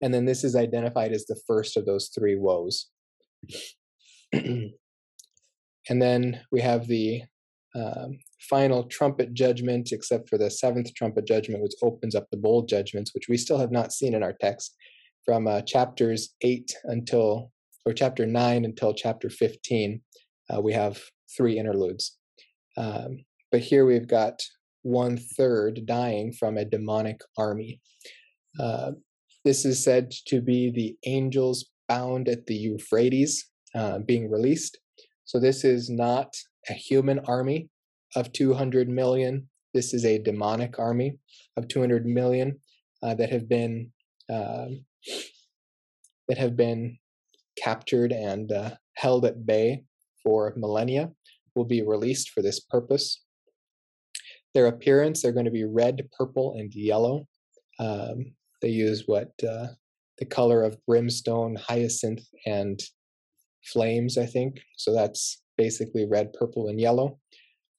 And 0.00 0.14
then 0.14 0.24
this 0.24 0.44
is 0.44 0.56
identified 0.56 1.12
as 1.12 1.26
the 1.26 1.40
first 1.46 1.76
of 1.76 1.84
those 1.84 2.08
three 2.08 2.36
woes. 2.36 2.88
and 4.32 4.72
then 5.88 6.40
we 6.52 6.60
have 6.60 6.86
the 6.86 7.22
um, 7.74 8.18
final 8.40 8.84
trumpet 8.84 9.34
judgment, 9.34 9.90
except 9.92 10.28
for 10.28 10.38
the 10.38 10.50
seventh 10.50 10.94
trumpet 10.94 11.26
judgment, 11.26 11.62
which 11.62 11.74
opens 11.82 12.14
up 12.14 12.26
the 12.30 12.36
bowl 12.36 12.62
judgments, 12.62 13.12
which 13.14 13.28
we 13.28 13.36
still 13.36 13.58
have 13.58 13.70
not 13.70 13.92
seen 13.92 14.14
in 14.14 14.22
our 14.22 14.34
text 14.40 14.76
from 15.24 15.46
uh, 15.46 15.60
chapters 15.62 16.34
8 16.42 16.74
until, 16.84 17.52
or 17.84 17.92
chapter 17.92 18.26
9 18.26 18.64
until 18.64 18.94
chapter 18.94 19.28
15. 19.28 20.00
Uh, 20.50 20.60
we 20.60 20.72
have 20.72 21.00
three 21.36 21.58
interludes. 21.58 22.16
Um, 22.76 23.24
but 23.52 23.60
here 23.60 23.84
we've 23.84 24.08
got 24.08 24.40
one 24.82 25.18
third 25.18 25.84
dying 25.84 26.32
from 26.32 26.56
a 26.56 26.64
demonic 26.64 27.20
army. 27.36 27.80
Uh, 28.58 28.92
this 29.44 29.64
is 29.64 29.82
said 29.82 30.12
to 30.26 30.40
be 30.40 30.70
the 30.70 30.96
angels 31.06 31.66
bound 31.88 32.28
at 32.28 32.46
the 32.46 32.54
Euphrates 32.54 33.46
uh, 33.74 33.98
being 33.98 34.30
released. 34.30 34.78
So 35.24 35.38
this 35.38 35.64
is 35.64 35.90
not 35.90 36.34
a 36.68 36.72
human 36.72 37.18
army 37.20 37.68
of 38.16 38.32
200 38.32 38.88
million. 38.88 39.48
This 39.74 39.92
is 39.92 40.04
a 40.04 40.18
demonic 40.18 40.78
army 40.78 41.18
of 41.56 41.68
200 41.68 42.06
million 42.06 42.60
uh, 43.02 43.14
that 43.14 43.30
have 43.30 43.48
been 43.48 43.92
um, 44.30 44.84
that 46.28 46.38
have 46.38 46.56
been 46.56 46.98
captured 47.62 48.12
and 48.12 48.52
uh, 48.52 48.70
held 48.94 49.24
at 49.24 49.46
bay 49.46 49.82
for 50.22 50.52
millennia 50.56 51.10
will 51.54 51.64
be 51.64 51.82
released 51.82 52.30
for 52.30 52.42
this 52.42 52.60
purpose. 52.60 53.22
Their 54.54 54.66
appearance, 54.66 55.22
they're 55.22 55.32
going 55.32 55.44
to 55.44 55.50
be 55.50 55.64
red, 55.64 56.08
purple, 56.16 56.56
and 56.58 56.72
yellow. 56.74 57.26
Um, 57.78 58.32
they 58.60 58.68
use 58.68 59.04
what 59.06 59.30
uh, 59.46 59.68
the 60.18 60.26
color 60.26 60.62
of 60.62 60.78
brimstone, 60.86 61.56
hyacinth, 61.56 62.24
and 62.46 62.80
flames, 63.64 64.18
I 64.18 64.26
think. 64.26 64.60
So 64.76 64.92
that's 64.92 65.42
basically 65.56 66.06
red, 66.06 66.32
purple, 66.32 66.68
and 66.68 66.80
yellow. 66.80 67.18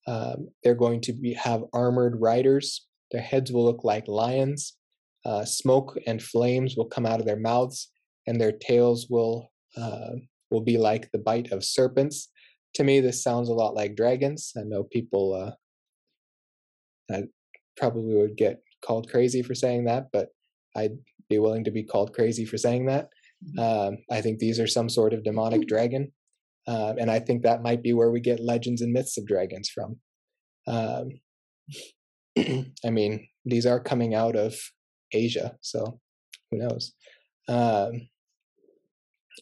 Um, 0.08 0.50
they're 0.64 0.76
going 0.76 1.02
to 1.02 1.14
be, 1.14 1.34
have 1.34 1.64
armored 1.74 2.20
riders. 2.20 2.88
Their 3.12 3.22
heads 3.22 3.52
will 3.52 3.66
look 3.66 3.84
like 3.84 4.08
lions. 4.08 4.76
Uh, 5.26 5.44
smoke 5.46 5.98
and 6.08 6.24
flames 6.24 6.76
will 6.78 6.86
come 6.86 7.06
out 7.06 7.20
of 7.20 7.26
their 7.26 7.40
mouths, 7.40 7.92
and 8.26 8.40
their 8.40 8.54
tails 8.54 9.08
will 9.10 9.52
uh, 9.78 10.12
will 10.50 10.62
be 10.62 10.78
like 10.78 11.12
the 11.12 11.20
bite 11.20 11.52
of 11.52 11.64
serpents. 11.64 12.30
To 12.76 12.84
me, 12.84 13.02
this 13.02 13.22
sounds 13.22 13.50
a 13.50 13.54
lot 13.54 13.76
like 13.76 13.96
dragons. 13.96 14.54
I 14.58 14.62
know 14.64 14.84
people 14.84 15.34
uh, 15.34 17.14
I 17.14 17.24
probably 17.76 18.16
would 18.16 18.38
get 18.38 18.62
called 18.82 19.10
crazy 19.10 19.42
for 19.42 19.56
saying 19.56 19.86
that, 19.86 20.08
but 20.14 20.30
I'd 20.76 20.98
be 21.30 21.40
willing 21.40 21.64
to 21.66 21.72
be 21.72 21.84
called 21.84 22.14
crazy 22.14 22.46
for 22.46 22.58
saying 22.58 22.88
that. 22.88 23.10
Mm-hmm. 23.46 23.60
Um, 23.60 23.98
I 24.12 24.22
think 24.22 24.40
these 24.40 24.60
are 24.60 24.68
some 24.68 24.90
sort 24.90 25.14
of 25.14 25.24
demonic 25.24 25.68
dragon. 25.68 26.12
Um, 26.68 26.98
and 27.00 27.10
I 27.10 27.20
think 27.20 27.44
that 27.44 27.64
might 27.64 27.82
be 27.82 27.94
where 27.94 28.12
we 28.12 28.20
get 28.20 28.40
legends 28.40 28.82
and 28.82 28.94
myths 28.94 29.18
of 29.18 29.26
dragons 29.26 29.70
from. 29.70 29.98
Um, 30.68 31.20
I 32.86 32.90
mean, 32.90 33.28
these 33.46 33.66
are 33.66 33.80
coming 33.80 34.14
out 34.14 34.36
of 34.36 34.56
Asia, 35.12 35.56
so 35.62 36.00
who 36.52 36.58
knows? 36.58 36.94
Um, 37.48 38.10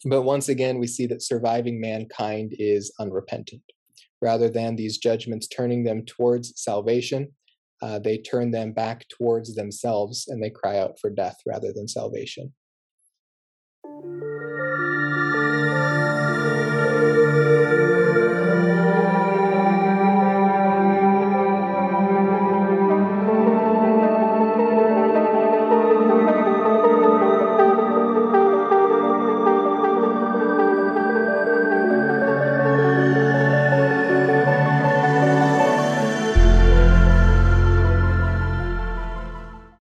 but 0.04 0.22
once 0.22 0.48
again, 0.48 0.78
we 0.78 0.86
see 0.86 1.06
that 1.06 1.22
surviving 1.22 1.80
mankind 1.80 2.54
is 2.58 2.92
unrepentant. 2.98 3.62
Rather 4.20 4.48
than 4.48 4.76
these 4.76 4.98
judgments 4.98 5.46
turning 5.46 5.84
them 5.84 6.04
towards 6.04 6.52
salvation, 6.56 7.32
uh, 7.82 7.98
they 7.98 8.18
turn 8.18 8.50
them 8.50 8.72
back 8.72 9.06
towards 9.08 9.54
themselves 9.54 10.28
and 10.28 10.42
they 10.42 10.50
cry 10.50 10.78
out 10.78 10.98
for 11.00 11.10
death 11.10 11.36
rather 11.46 11.72
than 11.72 11.88
salvation. 11.88 12.52